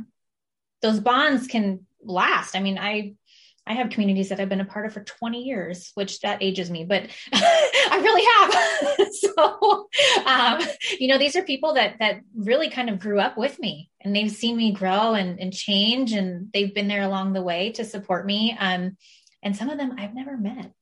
those 0.80 1.00
bonds 1.00 1.46
can 1.46 1.84
last 2.02 2.56
i 2.56 2.60
mean 2.60 2.78
i 2.78 3.14
I 3.66 3.74
have 3.74 3.90
communities 3.90 4.30
that 4.30 4.40
I've 4.40 4.48
been 4.48 4.60
a 4.60 4.64
part 4.64 4.86
of 4.86 4.94
for 4.94 5.04
20 5.04 5.44
years, 5.44 5.92
which 5.94 6.20
that 6.20 6.42
ages 6.42 6.70
me, 6.70 6.84
but 6.84 7.08
I 7.32 8.00
really 8.02 8.24
have. 8.96 9.12
so, 9.12 9.88
um, 10.26 10.60
you 10.98 11.06
know, 11.06 11.18
these 11.18 11.36
are 11.36 11.42
people 11.42 11.74
that 11.74 11.98
that 12.00 12.20
really 12.34 12.70
kind 12.70 12.90
of 12.90 12.98
grew 12.98 13.20
up 13.20 13.36
with 13.36 13.60
me 13.60 13.90
and 14.00 14.16
they've 14.16 14.30
seen 14.30 14.56
me 14.56 14.72
grow 14.72 15.14
and, 15.14 15.38
and 15.38 15.52
change 15.52 16.12
and 16.12 16.50
they've 16.52 16.74
been 16.74 16.88
there 16.88 17.02
along 17.02 17.32
the 17.32 17.42
way 17.42 17.70
to 17.72 17.84
support 17.84 18.26
me. 18.26 18.56
Um, 18.58 18.96
and 19.42 19.56
some 19.56 19.70
of 19.70 19.78
them 19.78 19.96
I've 19.98 20.14
never 20.14 20.36
met 20.36 20.72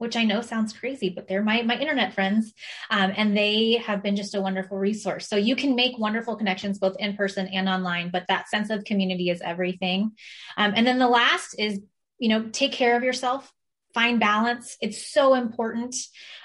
which 0.00 0.16
I 0.16 0.24
know 0.24 0.40
sounds 0.40 0.72
crazy, 0.72 1.10
but 1.10 1.28
they're 1.28 1.42
my 1.42 1.60
my 1.60 1.78
internet 1.78 2.14
friends, 2.14 2.54
um, 2.88 3.12
and 3.14 3.36
they 3.36 3.82
have 3.84 4.02
been 4.02 4.16
just 4.16 4.34
a 4.34 4.40
wonderful 4.40 4.78
resource. 4.78 5.28
So 5.28 5.36
you 5.36 5.54
can 5.54 5.76
make 5.76 5.98
wonderful 5.98 6.36
connections 6.36 6.78
both 6.78 6.96
in 6.98 7.16
person 7.16 7.46
and 7.48 7.68
online, 7.68 8.08
but 8.10 8.24
that 8.28 8.48
sense 8.48 8.70
of 8.70 8.84
community 8.84 9.28
is 9.28 9.42
everything. 9.42 10.12
Um, 10.56 10.72
and 10.74 10.86
then 10.86 10.98
the 10.98 11.06
last 11.06 11.54
is, 11.58 11.80
you 12.18 12.30
know, 12.30 12.48
take 12.48 12.72
care 12.72 12.96
of 12.96 13.04
yourself, 13.04 13.52
find 13.92 14.18
balance. 14.18 14.78
It's 14.80 15.06
so 15.06 15.34
important 15.34 15.94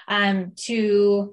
um, 0.06 0.52
to 0.64 1.32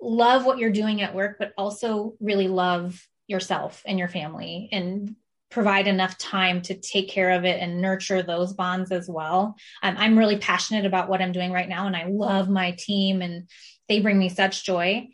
love 0.00 0.46
what 0.46 0.58
you're 0.58 0.70
doing 0.70 1.02
at 1.02 1.16
work, 1.16 1.34
but 1.40 1.52
also 1.58 2.14
really 2.20 2.46
love 2.46 3.04
yourself 3.26 3.82
and 3.84 3.98
your 3.98 4.08
family 4.08 4.68
and 4.70 5.16
provide 5.50 5.88
enough 5.88 6.16
time 6.16 6.62
to 6.62 6.74
take 6.74 7.08
care 7.08 7.30
of 7.30 7.44
it 7.44 7.60
and 7.60 7.80
nurture 7.80 8.22
those 8.22 8.52
bonds 8.52 8.92
as 8.92 9.08
well. 9.08 9.56
Um, 9.82 9.96
I'm 9.98 10.18
really 10.18 10.38
passionate 10.38 10.86
about 10.86 11.08
what 11.08 11.20
I'm 11.20 11.32
doing 11.32 11.52
right 11.52 11.68
now, 11.68 11.86
and 11.86 11.96
I 11.96 12.06
love 12.06 12.48
my 12.48 12.72
team, 12.78 13.20
and 13.20 13.48
they 13.88 14.00
bring 14.00 14.18
me 14.18 14.28
such 14.28 14.64
joy. 14.64 15.08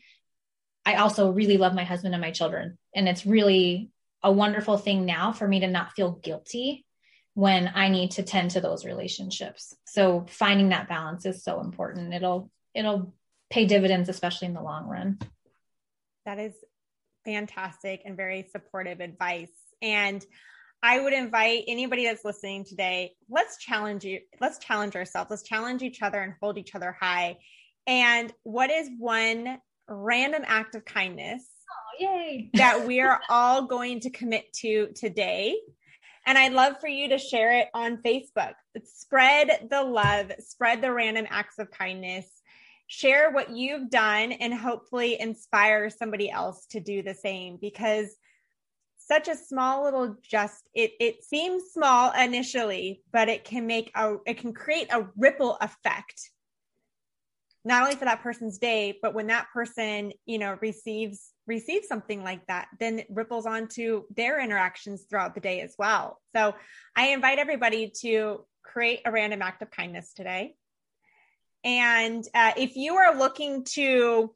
I 0.84 0.96
also 0.96 1.30
really 1.30 1.56
love 1.56 1.74
my 1.74 1.84
husband 1.84 2.14
and 2.14 2.20
my 2.20 2.30
children, 2.30 2.78
and 2.94 3.08
it's 3.08 3.26
really 3.26 3.90
a 4.22 4.30
wonderful 4.30 4.76
thing 4.76 5.06
now 5.06 5.32
for 5.32 5.46
me 5.46 5.60
to 5.60 5.66
not 5.66 5.92
feel 5.92 6.12
guilty 6.12 6.84
when 7.34 7.70
I 7.74 7.88
need 7.88 8.12
to 8.12 8.22
tend 8.22 8.52
to 8.52 8.60
those 8.60 8.84
relationships. 8.84 9.74
So 9.86 10.26
finding 10.28 10.70
that 10.70 10.88
balance 10.88 11.26
is 11.26 11.44
so 11.44 11.60
important. 11.60 12.14
It'll 12.14 12.50
it'll 12.74 13.14
pay 13.50 13.66
dividends, 13.66 14.08
especially 14.08 14.48
in 14.48 14.54
the 14.54 14.62
long 14.62 14.86
run. 14.86 15.18
That 16.24 16.38
is 16.38 16.54
fantastic 17.24 18.02
and 18.04 18.16
very 18.16 18.46
supportive 18.50 19.00
advice. 19.00 19.50
And 19.82 20.24
I 20.82 21.00
would 21.00 21.12
invite 21.12 21.64
anybody 21.68 22.04
that's 22.04 22.24
listening 22.24 22.64
today, 22.64 23.12
let's 23.28 23.56
challenge 23.58 24.04
you, 24.04 24.20
let's 24.40 24.58
challenge 24.58 24.94
ourselves, 24.94 25.30
let's 25.30 25.42
challenge 25.42 25.82
each 25.82 26.02
other 26.02 26.20
and 26.20 26.34
hold 26.40 26.58
each 26.58 26.74
other 26.74 26.96
high. 26.98 27.38
And 27.86 28.32
what 28.42 28.70
is 28.70 28.88
one 28.98 29.58
random 29.88 30.42
act 30.46 30.74
of 30.74 30.84
kindness 30.84 31.44
oh, 31.70 32.04
yay. 32.04 32.50
that 32.54 32.86
we 32.86 33.00
are 33.02 33.20
all 33.28 33.66
going 33.66 34.00
to 34.00 34.10
commit 34.10 34.52
to 34.60 34.88
today? 34.94 35.56
And 36.26 36.36
I'd 36.36 36.52
love 36.52 36.80
for 36.80 36.88
you 36.88 37.08
to 37.10 37.18
share 37.18 37.52
it 37.52 37.68
on 37.72 38.02
Facebook. 38.02 38.54
Spread 38.84 39.68
the 39.70 39.82
love, 39.82 40.32
spread 40.40 40.82
the 40.82 40.92
random 40.92 41.26
acts 41.30 41.60
of 41.60 41.70
kindness, 41.70 42.28
share 42.88 43.30
what 43.30 43.50
you've 43.50 43.90
done, 43.90 44.32
and 44.32 44.52
hopefully 44.52 45.20
inspire 45.20 45.88
somebody 45.88 46.28
else 46.28 46.66
to 46.70 46.80
do 46.80 47.02
the 47.02 47.14
same 47.14 47.58
because 47.60 48.16
such 49.06 49.28
a 49.28 49.36
small 49.36 49.84
little 49.84 50.16
just 50.22 50.68
it 50.74 50.92
it 51.00 51.22
seems 51.22 51.70
small 51.72 52.12
initially 52.12 53.02
but 53.12 53.28
it 53.28 53.44
can 53.44 53.66
make 53.66 53.90
a 53.94 54.16
it 54.26 54.38
can 54.38 54.52
create 54.52 54.88
a 54.92 55.06
ripple 55.16 55.56
effect 55.60 56.30
not 57.64 57.82
only 57.82 57.96
for 57.96 58.04
that 58.04 58.22
person's 58.22 58.58
day 58.58 58.96
but 59.00 59.14
when 59.14 59.28
that 59.28 59.46
person 59.52 60.12
you 60.24 60.38
know 60.38 60.58
receives 60.60 61.32
receives 61.46 61.86
something 61.86 62.22
like 62.22 62.44
that 62.46 62.68
then 62.80 63.00
it 63.00 63.06
ripples 63.10 63.46
onto 63.46 64.02
their 64.14 64.40
interactions 64.40 65.04
throughout 65.08 65.34
the 65.34 65.40
day 65.40 65.60
as 65.60 65.74
well. 65.78 66.20
So 66.34 66.54
i 66.96 67.08
invite 67.08 67.38
everybody 67.38 67.92
to 68.02 68.44
create 68.62 69.00
a 69.04 69.12
random 69.12 69.42
act 69.42 69.62
of 69.62 69.70
kindness 69.70 70.12
today. 70.12 70.54
And 71.64 72.24
uh, 72.34 72.52
if 72.56 72.76
you 72.76 72.96
are 72.96 73.16
looking 73.16 73.64
to 73.74 74.34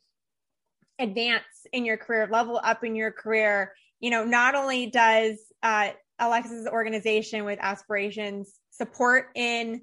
advance 0.99 1.67
in 1.73 1.85
your 1.85 1.97
career 1.97 2.29
level 2.31 2.61
up 2.63 2.85
in 2.85 2.95
your 2.95 3.11
career 3.11 3.73
you 4.01 4.11
know, 4.11 4.25
not 4.25 4.55
only 4.55 4.87
does 4.87 5.39
uh, 5.63 5.91
organization 6.21 7.45
with 7.45 7.59
aspirations 7.61 8.59
support 8.71 9.27
in 9.35 9.83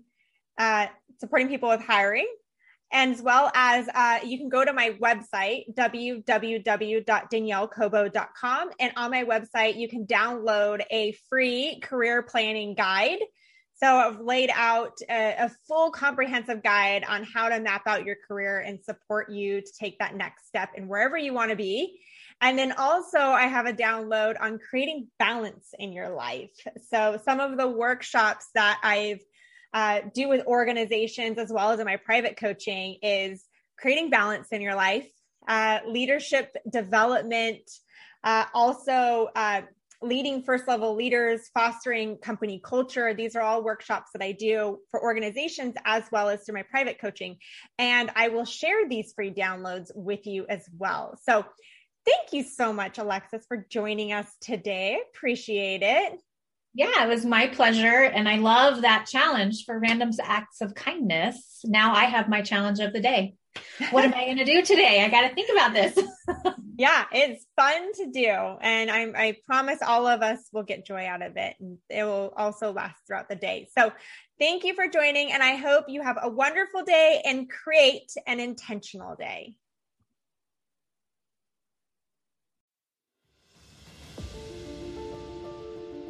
uh, 0.58 0.88
supporting 1.20 1.48
people 1.48 1.70
with 1.70 1.82
hiring, 1.82 2.28
as 2.92 3.22
well 3.22 3.52
as 3.54 3.88
uh, 3.94 4.18
you 4.24 4.38
can 4.38 4.50
go 4.50 4.64
to 4.64 4.72
my 4.74 4.98
website, 5.02 5.66
www.daniellecobo.com. 5.76 8.70
And 8.80 8.94
on 8.96 9.12
my 9.12 9.26
website, 9.26 9.78
you 9.78 9.90
can 9.90 10.06
download 10.06 10.86
a 10.90 11.12
free 11.30 11.82
career 11.82 12.24
planning 12.24 12.76
guide. 12.76 13.20
So 13.76 13.94
I've 13.96 14.22
laid 14.22 14.50
out 14.54 14.94
a, 15.10 15.36
a, 15.38 15.52
full 15.68 15.92
comprehensive 15.92 16.64
guide 16.64 17.04
on 17.08 17.24
how 17.24 17.50
to 17.50 17.60
map 17.60 17.84
out 17.86 18.06
your 18.06 18.16
career 18.28 18.62
and 18.62 18.84
support 18.84 19.32
you 19.32 19.62
to 19.62 19.72
take 19.80 20.00
that 20.00 20.16
next 20.16 20.48
step 20.48 20.70
and 20.76 20.90
wherever 20.90 21.16
you 21.16 21.32
want 21.32 21.52
to 21.52 21.56
be. 21.56 22.00
And 22.40 22.58
then 22.58 22.74
also, 22.74 23.18
I 23.18 23.48
have 23.48 23.66
a 23.66 23.74
download 23.74 24.36
on 24.40 24.60
creating 24.60 25.08
balance 25.18 25.74
in 25.78 25.92
your 25.92 26.10
life. 26.10 26.52
So, 26.90 27.20
some 27.26 27.40
of 27.40 27.58
the 27.58 27.68
workshops 27.68 28.48
that 28.54 28.80
I've 28.84 29.22
uh, 29.74 30.02
do 30.14 30.30
with 30.30 30.46
organizations 30.46 31.38
as 31.38 31.52
well 31.52 31.72
as 31.72 31.80
in 31.80 31.86
my 31.86 31.98
private 31.98 32.38
coaching 32.38 32.98
is 33.02 33.44
creating 33.78 34.10
balance 34.10 34.48
in 34.52 34.62
your 34.62 34.76
life, 34.76 35.08
uh, 35.48 35.80
leadership 35.86 36.56
development, 36.72 37.62
uh, 38.24 38.46
also 38.54 39.30
uh, 39.36 39.62
leading 40.02 40.44
first 40.44 40.68
level 40.68 40.96
leaders, 40.96 41.50
fostering 41.54 42.18
company 42.18 42.62
culture. 42.64 43.14
These 43.14 43.36
are 43.36 43.42
all 43.42 43.64
workshops 43.64 44.12
that 44.14 44.22
I 44.22 44.32
do 44.32 44.80
for 44.92 45.02
organizations 45.02 45.76
as 45.86 46.04
well 46.12 46.30
as 46.30 46.44
through 46.44 46.56
my 46.56 46.64
private 46.64 47.00
coaching. 47.00 47.38
And 47.80 48.12
I 48.16 48.30
will 48.30 48.46
share 48.46 48.88
these 48.88 49.14
free 49.14 49.34
downloads 49.34 49.92
with 49.96 50.26
you 50.28 50.46
as 50.50 50.68
well. 50.78 51.20
So 51.24 51.46
Thank 52.08 52.32
you 52.32 52.44
so 52.44 52.72
much, 52.72 53.00
Alexis, 53.00 53.46
for 53.50 53.66
joining 53.70 54.14
us 54.14 54.28
today. 54.40 54.98
Appreciate 55.14 55.82
it. 55.84 56.22
Yeah, 56.74 57.04
it 57.04 57.10
was 57.10 57.26
my 57.26 57.48
pleasure. 57.48 58.04
And 58.04 58.30
I 58.30 58.38
love 58.38 58.84
that 58.84 59.08
challenge 59.12 59.66
for 59.66 59.78
random 59.78 60.12
acts 60.24 60.62
of 60.62 60.74
kindness. 60.74 61.60
Now 61.66 61.94
I 61.94 62.06
have 62.06 62.30
my 62.30 62.42
challenge 62.42 62.80
of 62.80 62.94
the 62.94 63.02
day. 63.02 63.36
What 63.92 64.06
am 64.06 64.14
I 64.14 64.24
going 64.24 64.38
to 64.38 64.46
do 64.46 64.62
today? 64.62 65.04
I 65.04 65.10
got 65.10 65.28
to 65.28 65.36
think 65.36 65.50
about 65.52 65.74
this. 65.74 66.00
yeah, 66.78 67.06
it's 67.12 67.46
fun 67.58 67.92
to 67.94 68.10
do. 68.10 68.30
And 68.62 68.90
I, 68.90 69.02
I 69.16 69.38
promise 69.46 69.80
all 69.82 70.08
of 70.08 70.22
us 70.22 70.40
will 70.54 70.64
get 70.64 70.86
joy 70.86 71.08
out 71.08 71.22
of 71.22 71.36
it. 71.36 71.56
And 71.60 71.78
it 71.90 72.04
will 72.06 72.32
also 72.38 72.72
last 72.72 72.96
throughout 73.06 73.28
the 73.28 73.36
day. 73.36 73.68
So 73.78 73.92
thank 74.40 74.64
you 74.64 74.76
for 74.76 74.88
joining. 74.88 75.34
And 75.34 75.44
I 75.44 75.56
hope 75.56 75.86
you 75.90 76.04
have 76.04 76.20
a 76.22 76.30
wonderful 76.30 76.84
day 76.84 77.22
and 77.26 77.50
create 77.50 78.14
an 78.28 78.40
intentional 78.40 79.16
day. 79.16 79.56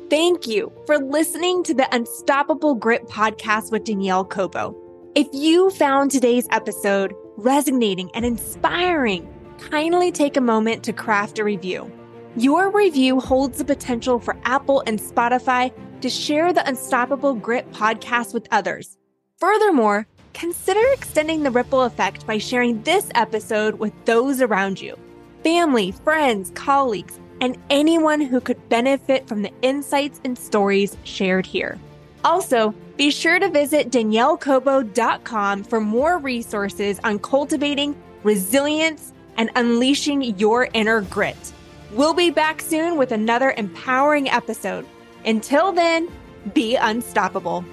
Thank 0.10 0.48
you 0.48 0.72
for 0.86 1.00
listening 1.00 1.64
to 1.64 1.74
the 1.74 1.94
Unstoppable 1.94 2.76
Grit 2.76 3.10
podcast 3.10 3.74
with 3.74 3.84
Danielle 3.84 4.24
Cobo. 4.24 4.74
If 5.16 5.28
you 5.34 5.70
found 5.72 6.12
today's 6.12 6.48
episode 6.50 7.14
resonating 7.36 8.10
and 8.14 8.24
inspiring, 8.24 9.28
kindly 9.70 10.14
take 10.14 10.38
a 10.38 10.42
moment 10.42 10.86
to 10.86 10.94
craft 10.94 11.40
a 11.40 11.44
review. 11.44 11.92
Your 12.38 12.72
review 12.72 13.20
holds 13.20 13.58
the 13.58 13.66
potential 13.66 14.18
for 14.18 14.38
Apple 14.46 14.82
and 14.88 14.98
Spotify 14.98 15.74
to 16.00 16.10
share 16.10 16.54
the 16.54 16.66
Unstoppable 16.66 17.34
Grit 17.34 17.70
podcast 17.74 18.34
with 18.34 18.48
others. 18.50 18.98
Furthermore, 19.40 20.08
consider 20.34 20.84
extending 20.94 21.44
the 21.44 21.52
ripple 21.52 21.82
effect 21.82 22.26
by 22.26 22.38
sharing 22.38 22.82
this 22.84 23.10
episode 23.14 23.76
with 23.76 23.92
those 24.06 24.40
around 24.42 24.80
you 24.80 24.98
family, 25.44 25.92
friends, 25.92 26.50
colleagues 26.56 27.20
and 27.42 27.58
anyone 27.70 28.22
who 28.22 28.42
could 28.42 28.70
benefit 28.70 29.28
from 29.28 29.42
the 29.42 29.52
insights 29.62 30.22
and 30.24 30.38
stories 30.38 30.98
shared 31.04 31.46
here. 31.46 31.80
Also, 32.24 32.74
be 32.98 33.12
sure 33.12 33.40
to 33.40 33.50
visit 33.50 33.92
daniellecobo.com 33.92 35.64
for 35.64 35.80
more 35.80 36.18
resources 36.18 37.00
on 37.04 37.20
cultivating 37.20 37.96
resilience 38.24 39.14
and 39.38 39.50
unleashing 39.56 40.22
your 40.38 40.68
inner 40.74 41.02
grit. 41.02 41.54
We'll 41.92 42.14
be 42.14 42.32
back 42.32 42.62
soon 42.62 42.98
with 42.98 43.12
another 43.12 43.52
empowering 43.52 44.30
episode. 44.30 44.86
Until 45.26 45.72
then, 45.72 46.10
be 46.54 46.76
unstoppable. 46.76 47.64